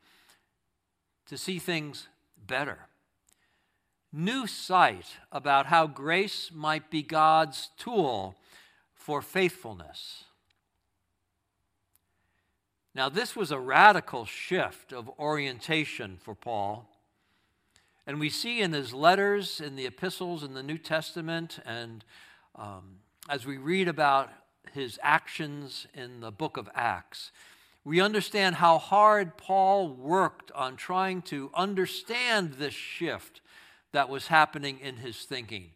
to 1.28 1.38
see 1.38 1.60
things 1.60 2.08
better. 2.48 2.88
New 4.14 4.46
sight 4.46 5.18
about 5.32 5.68
how 5.68 5.88
grace 5.88 6.52
might 6.54 6.90
be 6.90 7.02
God's 7.02 7.70
tool 7.78 8.36
for 8.94 9.22
faithfulness. 9.22 10.26
Now, 12.94 13.08
this 13.08 13.36
was 13.36 13.52
a 13.52 13.60
radical 13.60 14.26
shift 14.26 14.92
of 14.92 15.10
orientation 15.18 16.18
for 16.22 16.36
Paul. 16.36 16.90
And 18.06 18.20
we 18.20 18.30
see 18.30 18.62
in 18.62 18.74
his 18.74 18.94
letters, 18.94 19.62
in 19.62 19.76
the 19.76 19.86
epistles, 19.86 20.44
in 20.44 20.54
the 20.54 20.64
New 20.64 20.78
Testament, 20.78 21.60
and 21.66 22.04
um, 22.56 22.98
as 23.30 23.46
we 23.46 23.58
read 23.58 23.88
about 23.88 24.30
his 24.74 25.00
actions 25.02 25.88
in 25.94 26.20
the 26.20 26.32
book 26.32 26.58
of 26.58 26.70
Acts, 26.76 27.32
we 27.84 28.02
understand 28.02 28.56
how 28.56 28.78
hard 28.78 29.38
Paul 29.38 29.90
worked 29.90 30.52
on 30.52 30.76
trying 30.76 31.22
to 31.24 31.50
understand 31.54 32.54
this 32.54 32.74
shift 32.74 33.41
that 33.92 34.10
was 34.10 34.28
happening 34.28 34.80
in 34.80 34.98
his 34.98 35.24
thinking 35.24 35.72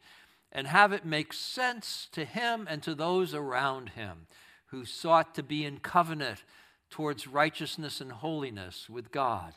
and 0.52 0.68
have 0.68 0.94
it 0.94 1.06
make 1.06 1.34
sense 1.34 2.08
to 2.14 2.24
him 2.24 2.66
and 2.70 2.82
to 2.84 2.96
those 2.96 3.34
around 3.34 3.90
him 3.90 4.28
who 4.68 4.86
sought 4.86 5.36
to 5.36 5.44
be 5.44 5.66
in 5.66 5.80
covenant 5.80 6.44
towards 6.90 7.28
righteousness 7.28 8.00
and 8.00 8.12
holiness 8.12 8.90
with 8.90 9.12
God. 9.12 9.54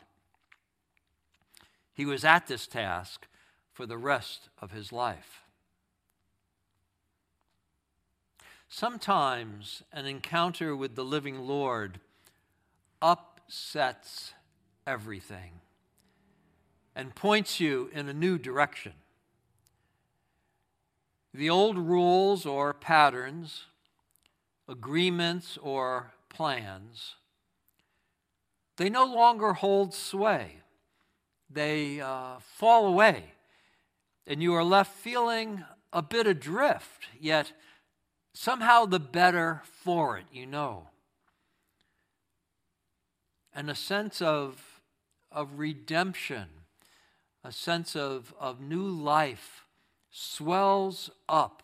He 1.93 2.05
was 2.05 2.25
at 2.25 2.47
this 2.47 2.67
task 2.67 3.27
for 3.71 3.85
the 3.85 3.97
rest 3.97 4.49
of 4.61 4.71
his 4.71 4.91
life. 4.91 5.43
Sometimes 8.67 9.83
an 9.91 10.05
encounter 10.05 10.75
with 10.75 10.95
the 10.95 11.03
living 11.03 11.39
Lord 11.39 11.99
upsets 13.01 14.33
everything 14.85 15.61
and 16.99 17.15
points 17.15 17.61
you 17.61 17.89
in 17.93 18.09
a 18.09 18.13
new 18.13 18.37
direction. 18.37 18.91
The 21.33 21.49
old 21.49 21.77
rules 21.77 22.45
or 22.45 22.73
patterns, 22.73 23.67
agreements 24.67 25.57
or 25.61 26.11
plans, 26.27 27.15
they 28.75 28.89
no 28.89 29.05
longer 29.05 29.53
hold 29.53 29.93
sway 29.93 30.57
they 31.49 32.01
uh, 32.01 32.39
fall 32.39 32.85
away, 32.85 33.31
and 34.27 34.43
you 34.43 34.53
are 34.53 34.63
left 34.63 34.93
feeling 34.93 35.63
a 35.91 36.01
bit 36.01 36.27
adrift, 36.27 37.07
yet 37.19 37.53
somehow 38.33 38.85
the 38.85 38.99
better 38.99 39.63
for 39.63 40.17
it, 40.17 40.25
you 40.31 40.45
know. 40.45 40.89
and 43.51 43.69
a 43.69 43.75
sense 43.75 44.21
of, 44.21 44.81
of 45.31 45.57
redemption, 45.57 46.58
a 47.43 47.51
sense 47.51 47.95
of, 47.95 48.33
of 48.39 48.59
new 48.59 48.83
life 48.83 49.65
swells 50.11 51.09
up 51.27 51.63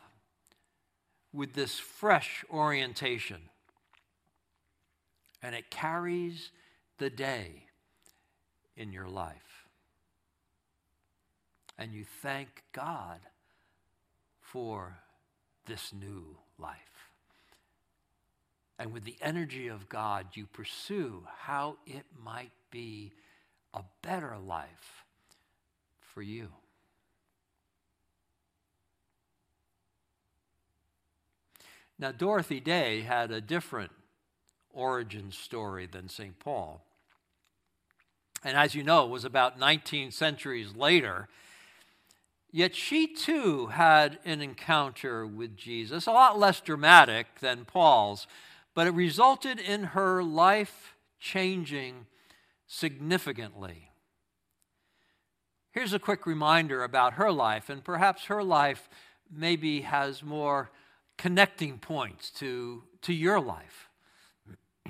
with 1.33 1.53
this 1.53 1.77
fresh 1.79 2.45
orientation. 2.49 3.41
And 5.41 5.53
it 5.53 5.69
carries 5.69 6.51
the 6.97 7.09
day 7.09 7.65
in 8.77 8.91
your 8.91 9.07
life. 9.07 9.67
And 11.77 11.93
you 11.93 12.05
thank 12.21 12.63
God 12.71 13.19
for 14.39 14.97
this 15.65 15.91
new 15.93 16.37
life. 16.57 16.77
And 18.79 18.93
with 18.93 19.03
the 19.03 19.17
energy 19.21 19.67
of 19.67 19.89
God, 19.89 20.27
you 20.33 20.45
pursue 20.45 21.23
how 21.37 21.77
it 21.85 22.05
might 22.23 22.51
be 22.71 23.11
a 23.73 23.81
better 24.01 24.37
life 24.37 25.04
for 26.15 26.21
you. 26.21 26.47
Now, 31.99 32.13
Dorothy 32.13 32.61
Day 32.61 33.01
had 33.01 33.31
a 33.31 33.41
different 33.41 33.91
origin 34.73 35.31
story 35.31 35.87
than 35.87 36.07
St. 36.07 36.39
Paul. 36.39 36.81
And 38.45 38.55
as 38.55 38.75
you 38.75 38.83
know, 38.83 39.05
it 39.05 39.09
was 39.09 39.25
about 39.25 39.59
19 39.59 40.11
centuries 40.11 40.73
later. 40.73 41.27
Yet 42.49 42.75
she 42.75 43.07
too 43.07 43.67
had 43.67 44.19
an 44.23 44.41
encounter 44.41 45.27
with 45.27 45.57
Jesus, 45.57 46.07
a 46.07 46.11
lot 46.11 46.39
less 46.39 46.61
dramatic 46.61 47.27
than 47.41 47.65
Paul's, 47.65 48.25
but 48.73 48.87
it 48.87 48.91
resulted 48.91 49.59
in 49.59 49.83
her 49.83 50.23
life 50.23 50.95
changing 51.19 52.05
significantly. 52.67 53.84
Here's 55.75 55.91
a 55.91 55.99
quick 55.99 56.25
reminder 56.25 56.85
about 56.85 57.15
her 57.15 57.33
life, 57.33 57.69
and 57.69 57.83
perhaps 57.83 58.27
her 58.27 58.41
life 58.41 58.87
maybe 59.29 59.81
has 59.81 60.23
more 60.23 60.71
connecting 61.17 61.79
points 61.79 62.31
to, 62.39 62.83
to 63.01 63.11
your 63.13 63.41
life. 63.41 63.89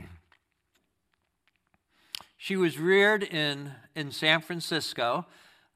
she 2.37 2.55
was 2.55 2.77
reared 2.77 3.23
in, 3.23 3.71
in 3.95 4.11
San 4.11 4.41
Francisco 4.41 5.25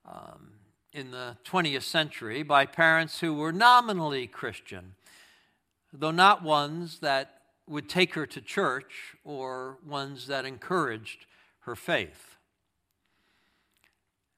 um, 0.07 0.51
in 0.93 1.09
the 1.09 1.37
20th 1.43 1.81
century 1.81 2.43
by 2.43 2.67
parents 2.67 3.19
who 3.19 3.33
were 3.33 3.51
nominally 3.51 4.27
Christian, 4.27 4.93
though 5.91 6.11
not 6.11 6.43
ones 6.43 6.99
that 6.99 7.41
would 7.65 7.89
take 7.89 8.13
her 8.13 8.27
to 8.27 8.41
church 8.41 9.15
or 9.23 9.79
ones 9.83 10.27
that 10.27 10.45
encouraged 10.45 11.25
her 11.61 11.75
faith. 11.75 12.35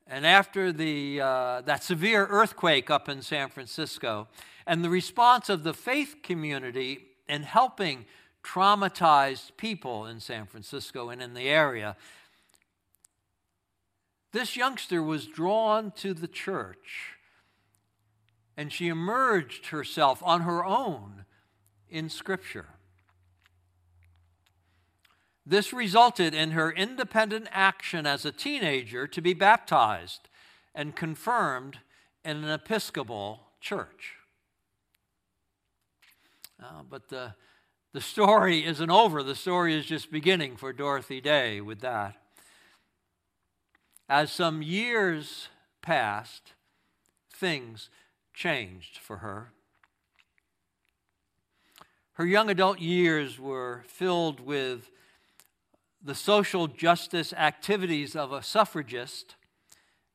And 0.08 0.26
after 0.26 0.72
the, 0.72 1.22
uh, 1.22 1.62
that 1.62 1.84
severe 1.84 2.26
earthquake 2.26 2.90
up 2.90 3.08
in 3.08 3.22
San 3.22 3.50
Francisco, 3.50 4.28
and 4.68 4.84
the 4.84 4.90
response 4.90 5.50
of 5.50 5.64
the 5.64 5.74
faith 5.74 6.18
community 6.22 7.06
in 7.28 7.44
helping 7.44 8.06
traumatized 8.44 9.56
people 9.58 10.06
in 10.06 10.20
San 10.20 10.46
Francisco 10.46 11.10
and 11.10 11.22
in 11.22 11.34
the 11.34 11.48
area, 11.48 11.96
this 14.32 14.56
youngster 14.56 15.02
was 15.02 15.28
drawn 15.28 15.92
to 15.92 16.14
the 16.14 16.28
church 16.28 17.18
and 18.58 18.72
she 18.72 18.88
emerged 18.88 19.68
herself 19.68 20.22
on 20.24 20.42
her 20.42 20.64
own 20.64 21.26
in 21.90 22.10
Scripture. 22.10 22.68
This 25.46 25.74
resulted 25.74 26.34
in 26.34 26.52
her 26.52 26.72
independent 26.72 27.48
action 27.52 28.06
as 28.06 28.26
a 28.26 28.32
teenager 28.32 29.08
to 29.08 29.22
be 29.22 29.34
baptized 29.34 30.30
and 30.76 30.96
confirmed 30.96 31.80
in 32.24 32.44
an 32.44 32.50
Episcopal 32.50 33.48
church. 33.60 34.16
Uh, 36.62 36.84
but 36.88 37.10
the, 37.10 37.34
the 37.94 38.02
story 38.02 38.64
isn't 38.66 38.92
over. 38.92 39.24
The 39.24 39.36
story 39.36 39.76
is 39.76 39.86
just 39.86 40.12
beginning 40.12 40.58
for 40.58 40.72
Dorothy 40.72 41.20
Day 41.20 41.60
with 41.60 41.80
that. 41.82 42.18
As 44.08 44.32
some 44.32 44.62
years 44.62 45.48
passed, 45.82 46.54
things 47.34 47.90
changed 48.34 48.98
for 48.98 49.18
her. 49.18 49.52
Her 52.14 52.26
young 52.26 52.50
adult 52.50 52.80
years 52.80 53.40
were 53.40 53.84
filled 53.88 54.40
with 54.40 54.92
the 56.04 56.16
social 56.16 56.68
justice 56.68 57.34
activities 57.34 58.16
of 58.16 58.32
a 58.32 58.42
suffragist 58.42 59.36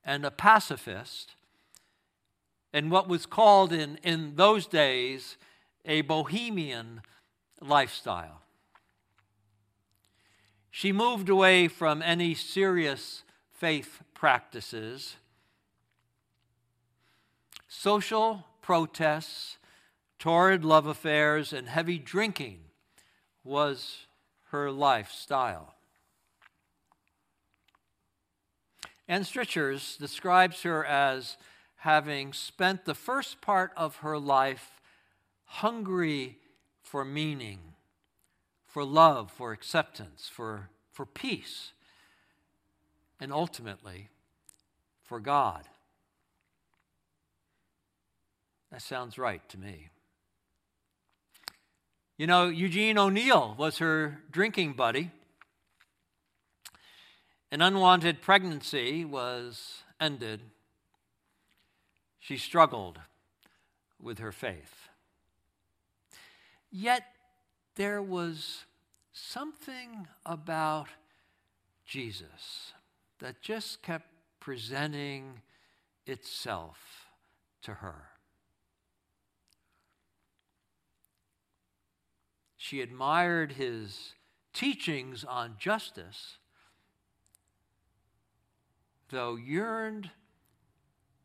and 0.04 0.24
a 0.24 0.30
pacifist, 0.30 1.34
and 2.72 2.90
what 2.90 3.08
was 3.08 3.26
called 3.26 3.72
in, 3.72 3.98
in 4.02 4.36
those 4.36 4.66
days 4.66 5.36
a 5.84 6.00
bohemian 6.02 7.00
lifestyle. 7.60 8.42
She 10.70 10.92
moved 10.92 11.28
away 11.28 11.68
from 11.68 12.02
any 12.02 12.34
serious 12.34 13.22
faith 13.50 14.02
practices. 14.12 15.16
Social 17.68 18.44
protests, 18.60 19.56
torrid 20.18 20.64
love 20.64 20.86
affairs, 20.86 21.52
and 21.52 21.68
heavy 21.68 21.98
drinking 21.98 22.58
was 23.42 24.06
her 24.50 24.70
lifestyle. 24.70 25.75
Ann 29.08 29.24
Strichers 29.24 29.96
describes 29.96 30.62
her 30.62 30.84
as 30.84 31.36
having 31.76 32.32
spent 32.32 32.84
the 32.84 32.94
first 32.94 33.40
part 33.40 33.72
of 33.76 33.96
her 33.96 34.18
life 34.18 34.80
hungry 35.44 36.38
for 36.82 37.04
meaning, 37.04 37.60
for 38.66 38.84
love, 38.84 39.30
for 39.30 39.52
acceptance, 39.52 40.28
for, 40.32 40.70
for 40.90 41.06
peace, 41.06 41.72
and 43.20 43.32
ultimately 43.32 44.08
for 45.02 45.20
God. 45.20 45.68
That 48.72 48.82
sounds 48.82 49.16
right 49.16 49.46
to 49.50 49.58
me. 49.58 49.88
You 52.18 52.26
know, 52.26 52.48
Eugene 52.48 52.98
O'Neill 52.98 53.54
was 53.58 53.78
her 53.78 54.22
drinking 54.30 54.72
buddy. 54.72 55.10
An 57.50 57.62
unwanted 57.62 58.22
pregnancy 58.22 59.04
was 59.04 59.82
ended. 60.00 60.40
She 62.18 62.36
struggled 62.36 62.98
with 64.02 64.18
her 64.18 64.32
faith. 64.32 64.88
Yet 66.70 67.04
there 67.76 68.02
was 68.02 68.64
something 69.12 70.08
about 70.24 70.88
Jesus 71.84 72.72
that 73.20 73.40
just 73.40 73.80
kept 73.80 74.08
presenting 74.40 75.40
itself 76.04 77.06
to 77.62 77.74
her. 77.74 78.08
She 82.56 82.80
admired 82.80 83.52
his 83.52 84.14
teachings 84.52 85.24
on 85.24 85.54
justice 85.58 86.38
though 89.10 89.36
yearned 89.36 90.10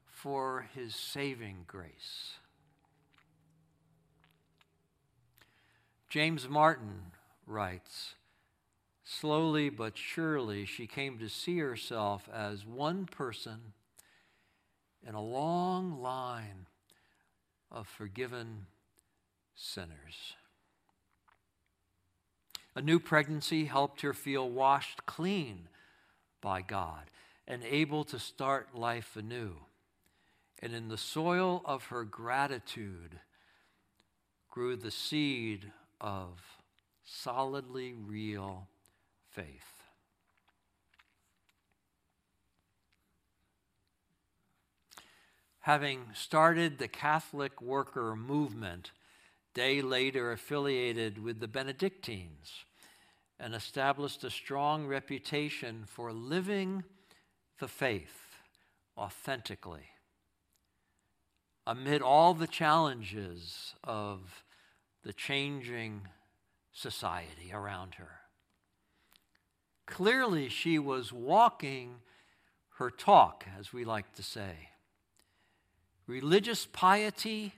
for 0.05 0.67
his 0.75 0.95
saving 0.95 1.63
grace. 1.67 2.35
James 6.09 6.47
Martin 6.47 7.11
writes 7.47 8.15
Slowly 9.03 9.69
but 9.69 9.97
surely, 9.97 10.65
she 10.65 10.85
came 10.85 11.17
to 11.19 11.27
see 11.27 11.57
herself 11.57 12.29
as 12.31 12.65
one 12.65 13.05
person 13.05 13.73
in 15.05 15.15
a 15.15 15.21
long 15.21 16.01
line 16.01 16.67
of 17.71 17.87
forgiven 17.87 18.67
sinners. 19.55 20.35
A 22.75 22.81
new 22.81 22.99
pregnancy 22.99 23.65
helped 23.65 24.01
her 24.01 24.13
feel 24.13 24.49
washed 24.49 25.05
clean 25.05 25.67
by 26.41 26.61
God 26.61 27.09
and 27.51 27.63
able 27.65 28.05
to 28.05 28.17
start 28.17 28.69
life 28.73 29.15
anew. 29.15 29.51
And 30.63 30.73
in 30.73 30.87
the 30.87 30.97
soil 30.97 31.61
of 31.65 31.85
her 31.85 32.05
gratitude 32.05 33.19
grew 34.49 34.75
the 34.75 34.89
seed 34.89 35.71
of 35.99 36.41
solidly 37.03 37.93
real 37.93 38.69
faith. 39.29 39.83
Having 45.59 46.05
started 46.13 46.79
the 46.79 46.87
Catholic 46.87 47.61
worker 47.61 48.15
movement, 48.15 48.91
Day 49.53 49.81
later 49.81 50.31
affiliated 50.31 51.21
with 51.21 51.41
the 51.41 51.47
Benedictines 51.47 52.63
and 53.37 53.53
established 53.53 54.23
a 54.23 54.29
strong 54.29 54.87
reputation 54.87 55.83
for 55.85 56.13
living 56.13 56.85
the 57.61 57.67
faith 57.67 58.39
authentically 58.97 59.91
amid 61.67 62.01
all 62.01 62.33
the 62.33 62.47
challenges 62.47 63.75
of 63.83 64.43
the 65.03 65.13
changing 65.13 66.01
society 66.73 67.51
around 67.53 67.95
her. 67.95 68.09
Clearly, 69.85 70.49
she 70.49 70.79
was 70.79 71.13
walking 71.13 71.97
her 72.77 72.89
talk, 72.89 73.45
as 73.59 73.71
we 73.71 73.85
like 73.85 74.11
to 74.15 74.23
say. 74.23 74.69
Religious 76.07 76.65
piety 76.65 77.53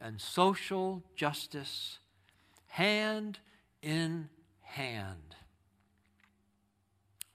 and 0.00 0.18
social 0.22 1.02
justice, 1.14 1.98
hand 2.68 3.40
in 3.82 4.30
hand, 4.62 5.36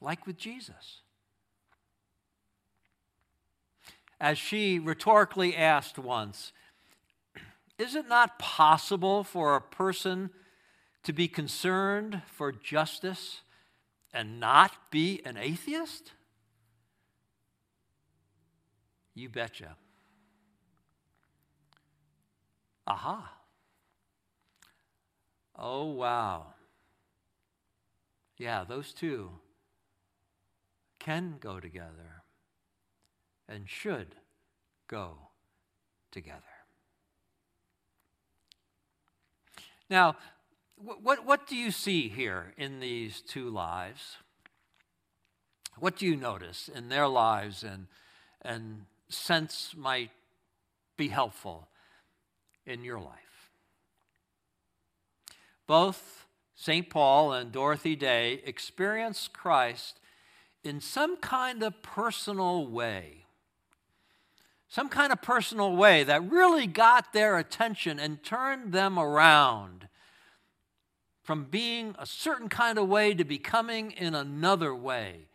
like 0.02 0.26
with 0.26 0.38
Jesus. 0.38 1.02
As 4.20 4.38
she 4.38 4.80
rhetorically 4.80 5.56
asked 5.56 6.00
once, 6.00 6.52
is 7.78 7.96
it 7.96 8.08
not 8.08 8.40
possible 8.40 9.24
for 9.24 9.56
a 9.56 9.62
person 9.62 10.32
to 11.04 11.14
be 11.14 11.28
concerned 11.28 12.24
for 12.34 12.52
justice 12.52 13.42
and 14.14 14.40
not 14.40 14.72
be 14.90 15.22
an 15.24 15.38
atheist? 15.38 16.14
You 19.14 19.30
betcha. 19.30 19.76
Aha. 22.88 23.34
Oh, 25.56 25.86
wow. 25.86 26.54
Yeah, 28.38 28.64
those 28.64 28.94
two 28.94 29.32
can 31.00 31.38
go 31.40 31.60
together 31.60 32.24
and 33.48 33.70
should 33.70 34.16
go 34.88 35.18
together. 36.12 36.42
Now, 39.90 40.16
what, 40.78 41.26
what 41.26 41.48
do 41.48 41.56
you 41.56 41.72
see 41.72 42.10
here 42.10 42.54
in 42.58 42.80
these 42.80 43.22
two 43.22 43.50
lives? 43.50 44.18
What 45.80 45.96
do 45.98 46.06
you 46.06 46.16
notice 46.16 46.70
in 46.74 46.90
their 46.90 47.08
lives 47.08 47.64
and, 47.64 47.88
and 48.42 48.86
sense 49.10 49.74
might 49.76 50.12
be 50.98 51.08
helpful 51.08 51.68
in 52.66 52.84
your 52.84 53.00
life? 53.00 53.52
Both 55.68 56.26
St. 56.56 56.90
Paul 56.90 57.34
and 57.34 57.52
Dorothy 57.52 57.96
Day 57.96 58.42
experienced 58.46 59.34
Christ 59.34 60.00
in 60.64 60.82
some 60.82 61.18
kind 61.18 61.62
of 61.62 61.82
personal 61.82 62.68
way. 62.68 63.27
Some 64.70 64.90
kind 64.90 65.14
of 65.14 65.22
personal 65.22 65.76
way 65.76 66.04
that 66.04 66.30
really 66.30 66.68
got 66.68 67.14
their 67.14 67.38
attention 67.38 68.00
and 68.00 68.22
turned 68.22 68.74
them 68.74 69.00
around 69.00 69.88
from 71.24 71.46
being 71.46 71.96
a 72.00 72.06
certain 72.06 72.50
kind 72.50 72.78
of 72.78 72.88
way 72.88 73.14
to 73.14 73.24
becoming 73.24 73.92
in 73.92 74.14
another 74.14 74.74
way 74.76 75.28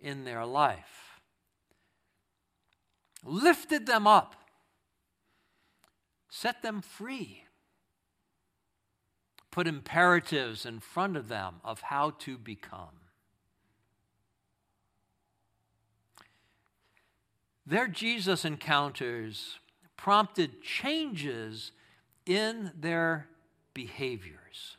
in 0.00 0.24
their 0.24 0.44
life. 0.44 1.20
Lifted 3.24 3.86
them 3.86 4.06
up, 4.06 4.36
set 6.28 6.62
them 6.62 6.80
free, 6.80 7.44
put 9.50 9.66
imperatives 9.66 10.64
in 10.64 10.78
front 10.78 11.16
of 11.16 11.28
them 11.28 11.56
of 11.64 11.80
how 11.80 12.10
to 12.18 12.38
become. 12.38 13.07
Their 17.68 17.86
Jesus 17.86 18.46
encounters 18.46 19.58
prompted 19.98 20.62
changes 20.62 21.72
in 22.24 22.72
their 22.74 23.28
behaviors. 23.74 24.78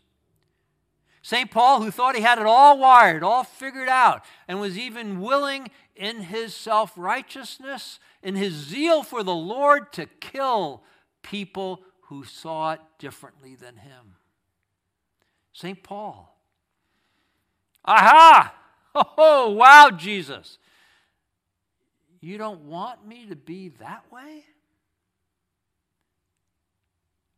St. 1.22 1.52
Paul, 1.52 1.84
who 1.84 1.92
thought 1.92 2.16
he 2.16 2.24
had 2.24 2.40
it 2.40 2.48
all 2.48 2.80
wired, 2.80 3.22
all 3.22 3.44
figured 3.44 3.90
out, 3.90 4.26
and 4.48 4.60
was 4.60 4.76
even 4.76 5.22
willing 5.22 5.70
in 5.96 6.22
his 6.22 6.56
self 6.56 6.92
righteousness, 6.98 8.00
in 8.24 8.36
his 8.36 8.54
zeal 8.54 9.04
for 9.04 9.22
the 9.22 9.36
Lord, 9.36 9.94
to 9.94 10.08
kill 10.20 10.82
people 11.22 11.84
who 12.08 12.24
saw 12.24 12.72
it 12.72 12.82
differently 12.98 13.54
than 13.54 13.78
him. 13.78 14.16
St. 15.54 15.84
Paul. 15.84 16.36
Aha! 17.86 18.56
Oh, 18.96 19.52
wow, 19.52 19.92
Jesus. 19.96 20.58
You 22.22 22.38
don't 22.38 22.62
want 22.62 23.08
me 23.08 23.28
to 23.28 23.36
be 23.36 23.70
that 23.80 24.04
way? 24.12 24.44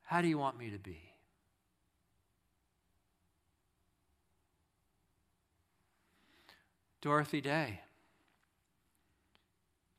How 0.04 0.22
do 0.22 0.28
you 0.28 0.38
want 0.38 0.58
me 0.58 0.72
to 0.72 0.80
be? 0.80 1.00
Dorothy 7.02 7.42
Day. 7.42 7.82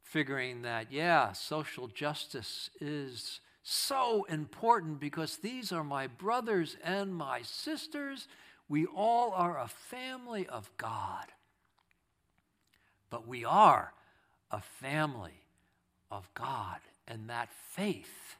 Figuring 0.02 0.62
that, 0.62 0.92
yeah, 0.92 1.32
social 1.32 1.88
justice 1.88 2.68
is 2.80 3.40
so 3.62 4.24
important 4.24 5.00
because 5.00 5.36
these 5.38 5.72
are 5.72 5.84
my 5.84 6.06
brothers 6.06 6.76
and 6.84 7.14
my 7.14 7.40
sisters. 7.42 8.28
We 8.68 8.86
all 8.86 9.30
are 9.32 9.58
a 9.58 9.68
family 9.68 10.46
of 10.46 10.70
God. 10.76 11.26
But 13.08 13.26
we 13.26 13.44
are 13.44 13.94
a 14.52 14.60
family 14.60 15.42
of 16.10 16.28
God, 16.34 16.78
and 17.08 17.28
that 17.30 17.48
faith 17.70 18.36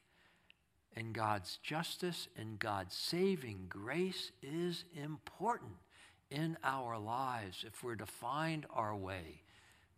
in 0.94 1.12
God's 1.12 1.58
justice 1.62 2.28
and 2.36 2.58
God's 2.58 2.94
saving 2.94 3.66
grace 3.68 4.30
is 4.42 4.84
important 4.94 5.72
in 6.30 6.56
our 6.62 6.98
lives 6.98 7.64
if 7.66 7.82
we're 7.82 7.96
to 7.96 8.06
find 8.06 8.66
our 8.70 8.94
way 8.94 9.42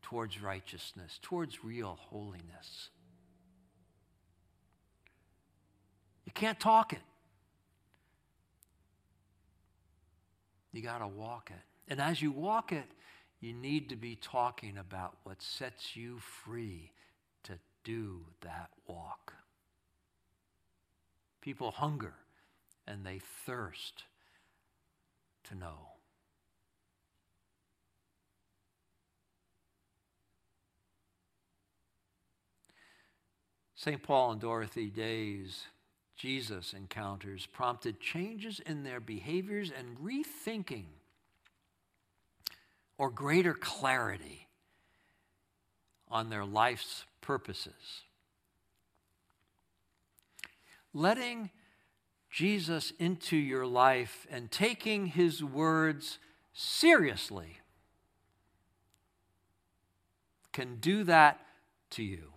towards 0.02 0.40
righteousness, 0.40 1.18
towards 1.20 1.64
real 1.64 1.98
holiness. 2.00 2.90
You 6.24 6.32
can't 6.32 6.60
talk 6.60 6.92
it. 6.92 7.02
You 10.72 10.82
got 10.82 10.98
to 10.98 11.08
walk 11.08 11.50
it. 11.50 11.62
And 11.88 12.00
as 12.00 12.20
you 12.20 12.32
walk 12.32 12.72
it, 12.72 12.86
you 13.44 13.52
need 13.52 13.90
to 13.90 13.96
be 13.96 14.16
talking 14.16 14.78
about 14.78 15.18
what 15.24 15.42
sets 15.42 15.94
you 15.94 16.18
free 16.18 16.90
to 17.42 17.52
do 17.84 18.24
that 18.40 18.70
walk. 18.86 19.34
People 21.42 21.70
hunger 21.70 22.14
and 22.88 23.04
they 23.04 23.20
thirst 23.44 24.04
to 25.44 25.54
know. 25.54 25.88
St. 33.74 34.02
Paul 34.02 34.32
and 34.32 34.40
Dorothy 34.40 34.86
Day's 34.86 35.64
Jesus 36.16 36.72
encounters 36.72 37.44
prompted 37.44 38.00
changes 38.00 38.60
in 38.64 38.84
their 38.84 39.00
behaviors 39.00 39.70
and 39.70 39.98
rethinking 39.98 40.86
or 42.98 43.10
greater 43.10 43.54
clarity 43.54 44.48
on 46.08 46.30
their 46.30 46.44
life's 46.44 47.04
purposes. 47.20 48.02
Letting 50.92 51.50
Jesus 52.30 52.92
into 52.98 53.36
your 53.36 53.66
life 53.66 54.26
and 54.30 54.50
taking 54.50 55.06
his 55.06 55.42
words 55.42 56.18
seriously 56.52 57.58
can 60.52 60.76
do 60.76 61.04
that 61.04 61.40
to 61.90 62.02
you. 62.02 62.34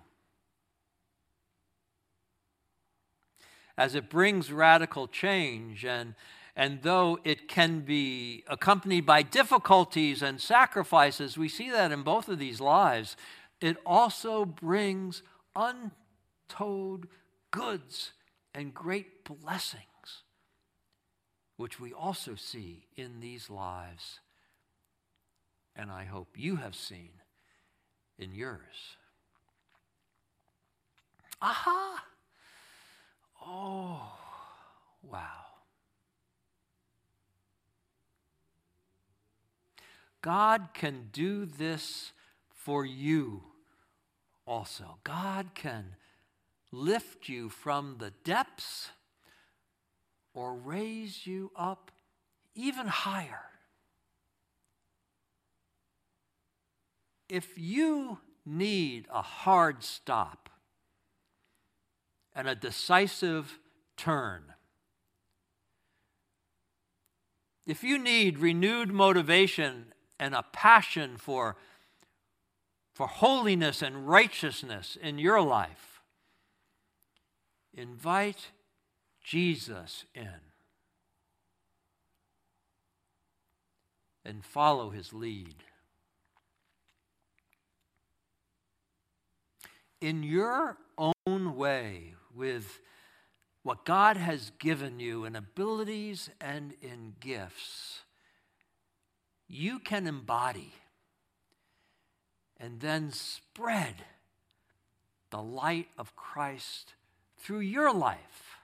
as 3.78 3.94
it 3.94 4.10
brings 4.10 4.52
radical 4.52 5.08
change. 5.08 5.86
And, 5.86 6.16
and 6.58 6.82
though 6.82 7.20
it 7.24 7.48
can 7.48 7.82
be 7.82 8.44
accompanied 8.48 9.06
by 9.06 9.22
difficulties 9.22 10.24
and 10.24 10.42
sacrifices, 10.42 11.38
we 11.38 11.48
see 11.48 11.70
that 11.70 11.92
in 11.92 12.02
both 12.02 12.28
of 12.30 12.40
these 12.40 12.60
lives, 12.60 13.16
it 13.62 13.78
also 13.86 14.44
brings 14.44 15.22
untold 15.56 17.06
goods 17.52 18.14
and 18.56 18.74
great 18.74 19.24
blessings, 19.24 20.24
which 21.58 21.80
we 21.80 21.94
also 21.94 22.34
see 22.34 22.88
in 22.96 23.20
these 23.20 23.52
lives. 23.52 24.20
And 25.76 25.92
I 25.92 26.06
hope 26.06 26.30
you 26.36 26.56
have 26.56 26.76
seen 26.76 27.12
in 28.18 28.34
yours. 28.34 28.98
Aha! 31.40 32.04
Oh, 33.46 34.12
wow. 35.04 35.47
God 40.28 40.74
can 40.74 41.08
do 41.14 41.46
this 41.46 42.12
for 42.54 42.86
you 42.86 43.44
also. 44.46 44.98
God 45.06 45.52
can 45.56 45.96
lift 46.70 47.30
you 47.30 47.48
from 47.48 47.96
the 48.00 48.12
depths 48.26 48.90
or 50.34 50.54
raise 50.54 51.26
you 51.26 51.52
up 51.56 51.92
even 52.56 52.88
higher. 52.88 53.46
If 57.30 57.58
you 57.58 58.18
need 58.46 59.08
a 59.10 59.22
hard 59.22 59.82
stop 59.82 60.50
and 62.36 62.50
a 62.50 62.56
decisive 62.56 63.60
turn, 63.96 64.44
if 67.66 67.82
you 67.82 67.98
need 67.98 68.40
renewed 68.40 68.92
motivation 68.92 69.94
and 70.20 70.34
a 70.34 70.44
passion 70.52 71.18
for, 71.18 71.56
for 72.94 73.08
holiness 73.08 73.82
and 73.82 74.08
righteousness 74.08 74.98
in 75.02 75.20
your 75.20 75.42
life, 75.42 76.02
invite 77.74 78.52
Jesus 79.24 80.06
in 80.16 80.42
and 84.28 84.44
follow 84.44 84.90
his 84.90 85.14
lead. 85.14 85.56
In 90.02 90.22
your 90.22 90.78
own 90.98 91.56
way, 91.56 92.16
with 92.36 92.80
what 93.64 93.84
God 93.84 94.16
has 94.18 94.52
given 94.60 95.00
you 95.00 95.26
in 95.26 95.36
abilities 95.36 96.30
and 96.40 96.74
in 96.82 97.16
gifts, 97.20 98.02
you 99.48 99.80
can 99.80 100.08
embody 100.08 100.74
and 102.58 102.80
then 102.80 103.12
spread 103.12 103.96
the 105.30 105.42
light 105.42 105.88
of 105.98 106.16
Christ 106.16 106.94
through 107.38 107.60
your 107.60 107.94
life, 107.94 108.58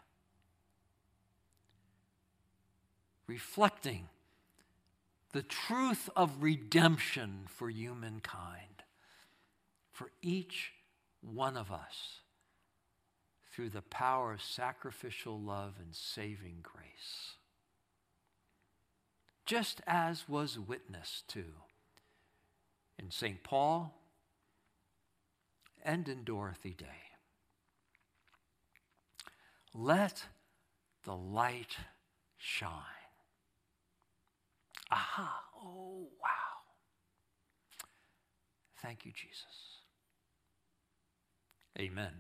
reflecting 3.28 4.08
the 5.32 5.44
truth 5.44 6.10
of 6.16 6.44
redemption 6.44 7.46
for 7.48 7.70
humankind, 7.70 8.84
for 9.92 10.10
each 10.22 10.74
one 11.22 11.58
of 11.58 11.72
us 11.72 12.20
through 13.52 13.70
the 13.70 13.82
power 13.82 14.34
of 14.34 14.42
sacrificial 14.42 15.40
love 15.40 15.76
and 15.80 15.96
saving 15.96 16.58
grace. 16.64 17.36
Just 19.46 19.82
as 19.86 20.30
was 20.30 20.58
witnessed 20.58 21.28
to 21.30 21.44
in 22.98 23.12
St. 23.12 23.44
Paul 23.44 24.00
and 25.84 26.08
in 26.08 26.24
Dorothy 26.24 26.74
Day. 26.78 26.86
Let 29.74 30.26
the 31.04 31.16
light 31.16 31.78
shine. 32.38 32.70
Aha. 34.92 35.42
Oh, 35.58 36.08
wow. 36.22 36.30
Thank 38.82 39.06
you, 39.06 39.12
Jesus. 39.12 39.82
Amen. 41.80 42.12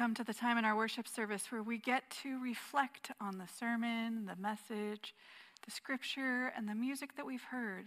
Come 0.00 0.14
to 0.14 0.24
the 0.24 0.32
time 0.32 0.56
in 0.56 0.64
our 0.64 0.74
worship 0.74 1.06
service 1.06 1.52
where 1.52 1.62
we 1.62 1.76
get 1.76 2.02
to 2.08 2.42
reflect 2.42 3.10
on 3.20 3.36
the 3.36 3.46
sermon, 3.58 4.24
the 4.24 4.40
message, 4.40 5.14
the 5.62 5.70
scripture, 5.70 6.50
and 6.56 6.66
the 6.66 6.74
music 6.74 7.14
that 7.16 7.26
we've 7.26 7.42
heard, 7.50 7.84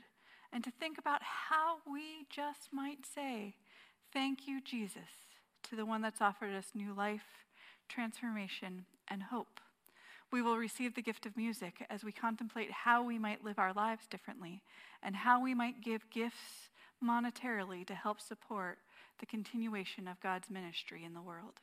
and 0.52 0.64
to 0.64 0.70
think 0.70 1.00
about 1.00 1.24
how 1.24 1.78
we 1.92 2.28
just 2.30 2.72
might 2.72 3.00
say, 3.04 3.56
Thank 4.14 4.48
you, 4.48 4.62
Jesus, 4.62 5.10
to 5.64 5.76
the 5.76 5.88
one 5.88 6.04
that's 6.04 6.22
offered 6.22 6.54
us 6.54 6.68
new 6.76 6.94
life, 6.94 7.48
transformation, 7.90 8.86
and 9.08 9.24
hope. 9.24 9.60
We 10.32 10.44
will 10.44 10.58
receive 10.58 10.94
the 10.94 11.02
gift 11.02 11.26
of 11.26 11.36
music 11.36 11.84
as 11.90 12.04
we 12.04 12.12
contemplate 12.12 12.70
how 12.70 13.02
we 13.02 13.18
might 13.18 13.44
live 13.44 13.58
our 13.58 13.74
lives 13.74 14.06
differently 14.06 14.62
and 15.02 15.16
how 15.16 15.42
we 15.42 15.56
might 15.56 15.82
give 15.82 16.12
gifts 16.12 16.70
monetarily 17.04 17.84
to 17.88 17.96
help 17.96 18.22
support 18.22 18.78
the 19.20 19.26
continuation 19.26 20.08
of 20.08 20.22
God's 20.22 20.52
ministry 20.52 21.04
in 21.04 21.16
the 21.16 21.22
world. 21.24 21.54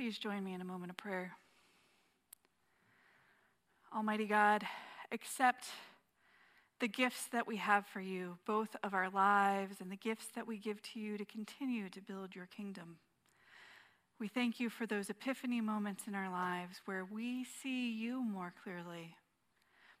Please 0.00 0.16
join 0.16 0.42
me 0.42 0.54
in 0.54 0.62
a 0.62 0.64
moment 0.64 0.88
of 0.88 0.96
prayer. 0.96 1.36
Almighty 3.94 4.24
God, 4.24 4.64
accept 5.12 5.66
the 6.78 6.88
gifts 6.88 7.26
that 7.32 7.46
we 7.46 7.58
have 7.58 7.84
for 7.84 8.00
you, 8.00 8.38
both 8.46 8.74
of 8.82 8.94
our 8.94 9.10
lives 9.10 9.76
and 9.78 9.92
the 9.92 9.96
gifts 9.96 10.28
that 10.34 10.46
we 10.46 10.56
give 10.56 10.80
to 10.80 11.00
you 11.00 11.18
to 11.18 11.26
continue 11.26 11.90
to 11.90 12.00
build 12.00 12.34
your 12.34 12.46
kingdom. 12.46 12.96
We 14.18 14.26
thank 14.26 14.58
you 14.58 14.70
for 14.70 14.86
those 14.86 15.10
epiphany 15.10 15.60
moments 15.60 16.04
in 16.06 16.14
our 16.14 16.30
lives 16.30 16.80
where 16.86 17.04
we 17.04 17.44
see 17.44 17.92
you 17.92 18.24
more 18.24 18.54
clearly, 18.64 19.16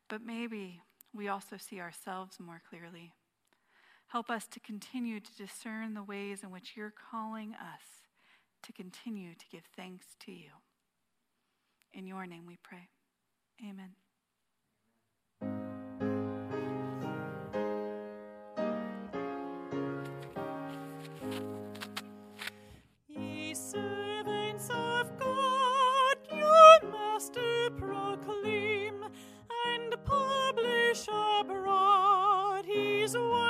but 0.08 0.24
maybe 0.24 0.80
we 1.14 1.28
also 1.28 1.58
see 1.58 1.78
ourselves 1.78 2.40
more 2.40 2.62
clearly. 2.70 3.12
Help 4.06 4.30
us 4.30 4.46
to 4.46 4.60
continue 4.60 5.20
to 5.20 5.36
discern 5.36 5.92
the 5.92 6.02
ways 6.02 6.42
in 6.42 6.50
which 6.50 6.72
you're 6.74 6.94
calling 7.10 7.52
us 7.52 7.99
to 8.62 8.72
continue 8.72 9.34
to 9.34 9.46
give 9.50 9.64
thanks 9.76 10.06
to 10.20 10.32
you. 10.32 10.50
In 11.92 12.06
your 12.06 12.26
name 12.26 12.46
we 12.46 12.58
pray. 12.62 12.88
Amen. 13.62 13.94
Servants 23.52 24.68
of 24.70 25.18
God, 25.18 26.16
your 26.32 26.90
master 26.90 27.68
proclaim 27.76 29.04
and 29.74 29.94
publish 30.04 31.06
abroad 31.08 32.64
his 32.64 33.14
word. 33.16 33.49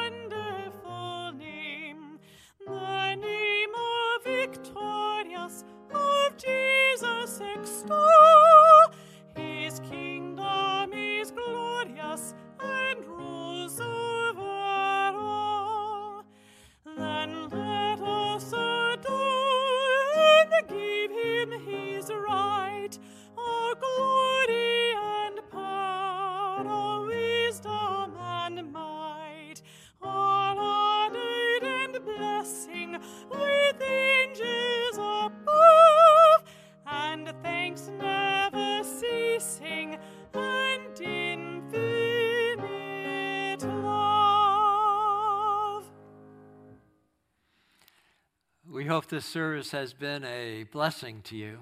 This 49.11 49.27
service 49.27 49.73
has 49.73 49.93
been 49.93 50.25
a 50.25 50.63
blessing 50.71 51.21
to 51.25 51.37
you. 51.37 51.59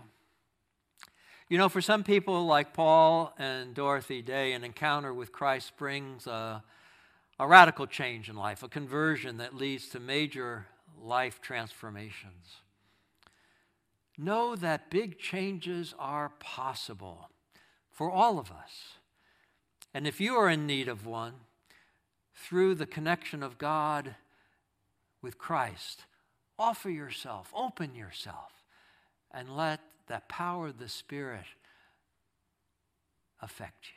You 1.48 1.56
know, 1.56 1.70
for 1.70 1.80
some 1.80 2.04
people 2.04 2.44
like 2.44 2.74
Paul 2.74 3.32
and 3.38 3.74
Dorothy 3.74 4.20
Day, 4.20 4.52
an 4.52 4.64
encounter 4.64 5.14
with 5.14 5.32
Christ 5.32 5.74
brings 5.78 6.26
a, 6.26 6.62
a 7.40 7.46
radical 7.46 7.86
change 7.86 8.28
in 8.28 8.36
life, 8.36 8.62
a 8.62 8.68
conversion 8.68 9.38
that 9.38 9.56
leads 9.56 9.88
to 9.88 9.98
major 9.98 10.66
life 11.02 11.40
transformations. 11.40 12.56
Know 14.18 14.54
that 14.54 14.90
big 14.90 15.18
changes 15.18 15.94
are 15.98 16.32
possible 16.40 17.30
for 17.90 18.10
all 18.10 18.38
of 18.38 18.50
us. 18.50 18.98
And 19.94 20.06
if 20.06 20.20
you 20.20 20.34
are 20.34 20.50
in 20.50 20.66
need 20.66 20.86
of 20.86 21.06
one, 21.06 21.34
through 22.34 22.74
the 22.74 22.86
connection 22.86 23.42
of 23.42 23.56
God 23.56 24.16
with 25.22 25.38
Christ, 25.38 26.04
offer 26.58 26.90
yourself, 26.90 27.52
open 27.54 27.94
yourself, 27.94 28.64
and 29.30 29.56
let 29.56 29.80
the 30.06 30.22
power 30.28 30.68
of 30.68 30.78
the 30.78 30.88
Spirit 30.88 31.44
affect 33.40 33.86
you. 33.86 33.92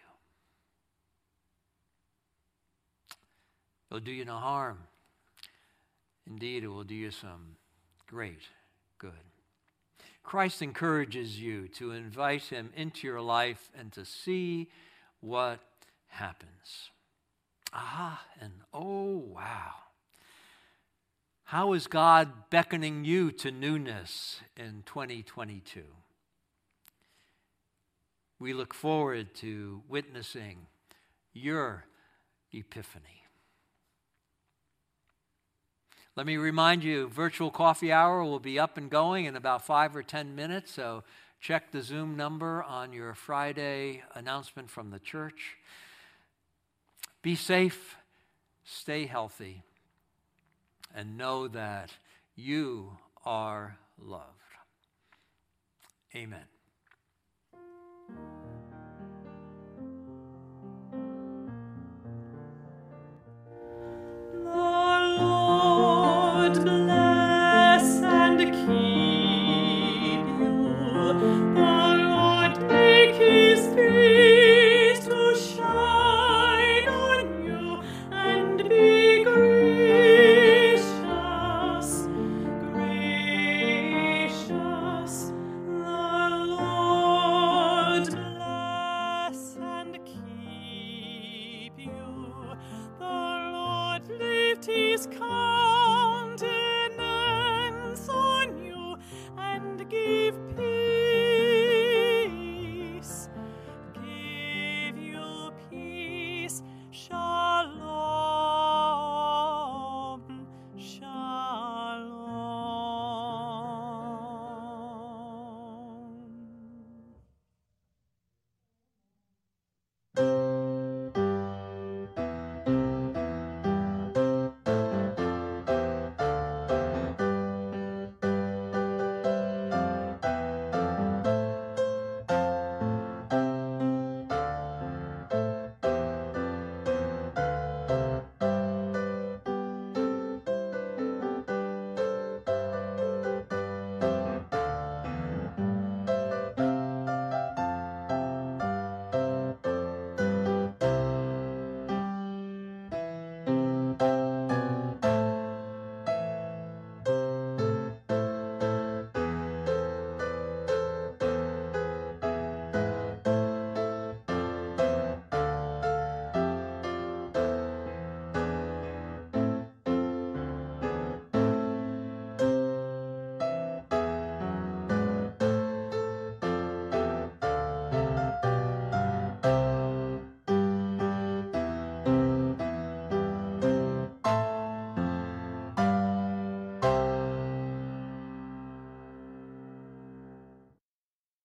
It'll 3.90 4.04
do 4.04 4.12
you 4.12 4.26
no 4.26 4.38
harm. 4.38 4.80
Indeed, 6.28 6.64
it 6.64 6.68
will 6.68 6.84
do 6.84 6.96
you 6.96 7.12
some 7.12 7.56
great 8.08 8.42
good. 8.98 9.12
Christ 10.24 10.62
encourages 10.62 11.42
you 11.42 11.68
to 11.70 11.92
invite 11.92 12.44
him 12.44 12.72
into 12.76 13.08
your 13.08 13.22
life 13.22 13.70
and 13.78 13.92
to 13.94 14.06
see 14.06 14.70
what 15.20 15.60
happens. 16.08 16.92
Ah, 17.74 18.22
and 18.40 18.52
oh, 18.74 19.24
wow. 19.34 19.74
How 21.52 21.74
is 21.74 21.88
God 21.88 22.50
beckoning 22.50 23.04
you 23.04 23.30
to 23.34 23.52
newness 23.52 24.40
in 24.56 24.84
2022? 24.86 25.84
We 28.40 28.54
look 28.54 28.74
forward 28.74 29.36
to 29.36 29.84
witnessing 29.90 30.68
your 31.34 31.84
epiphany. 32.54 33.26
Let 36.16 36.26
me 36.26 36.38
remind 36.38 36.86
you, 36.86 37.10
virtual 37.10 37.52
coffee 37.52 37.92
hour 37.92 38.24
will 38.24 38.40
be 38.40 38.58
up 38.58 38.78
and 38.78 38.90
going 38.90 39.26
in 39.26 39.36
about 39.36 39.66
five 39.66 39.94
or 39.94 40.04
ten 40.04 40.34
minutes, 40.34 40.72
so 40.72 41.04
check 41.42 41.74
the 41.74 41.82
Zoom 41.82 42.16
number 42.16 42.64
on 42.64 42.94
your 42.94 43.14
Friday 43.14 44.04
announcement 44.16 44.70
from 44.70 44.90
the 44.90 45.00
church. 45.00 45.58
Be 47.22 47.36
safe, 47.36 47.98
stay 48.64 49.06
healthy, 49.06 49.64
and 50.96 51.18
know 51.18 51.48
that 51.48 51.92
you 52.36 52.98
are 53.26 53.78
loved. 53.98 54.26
Amen. 56.16 56.46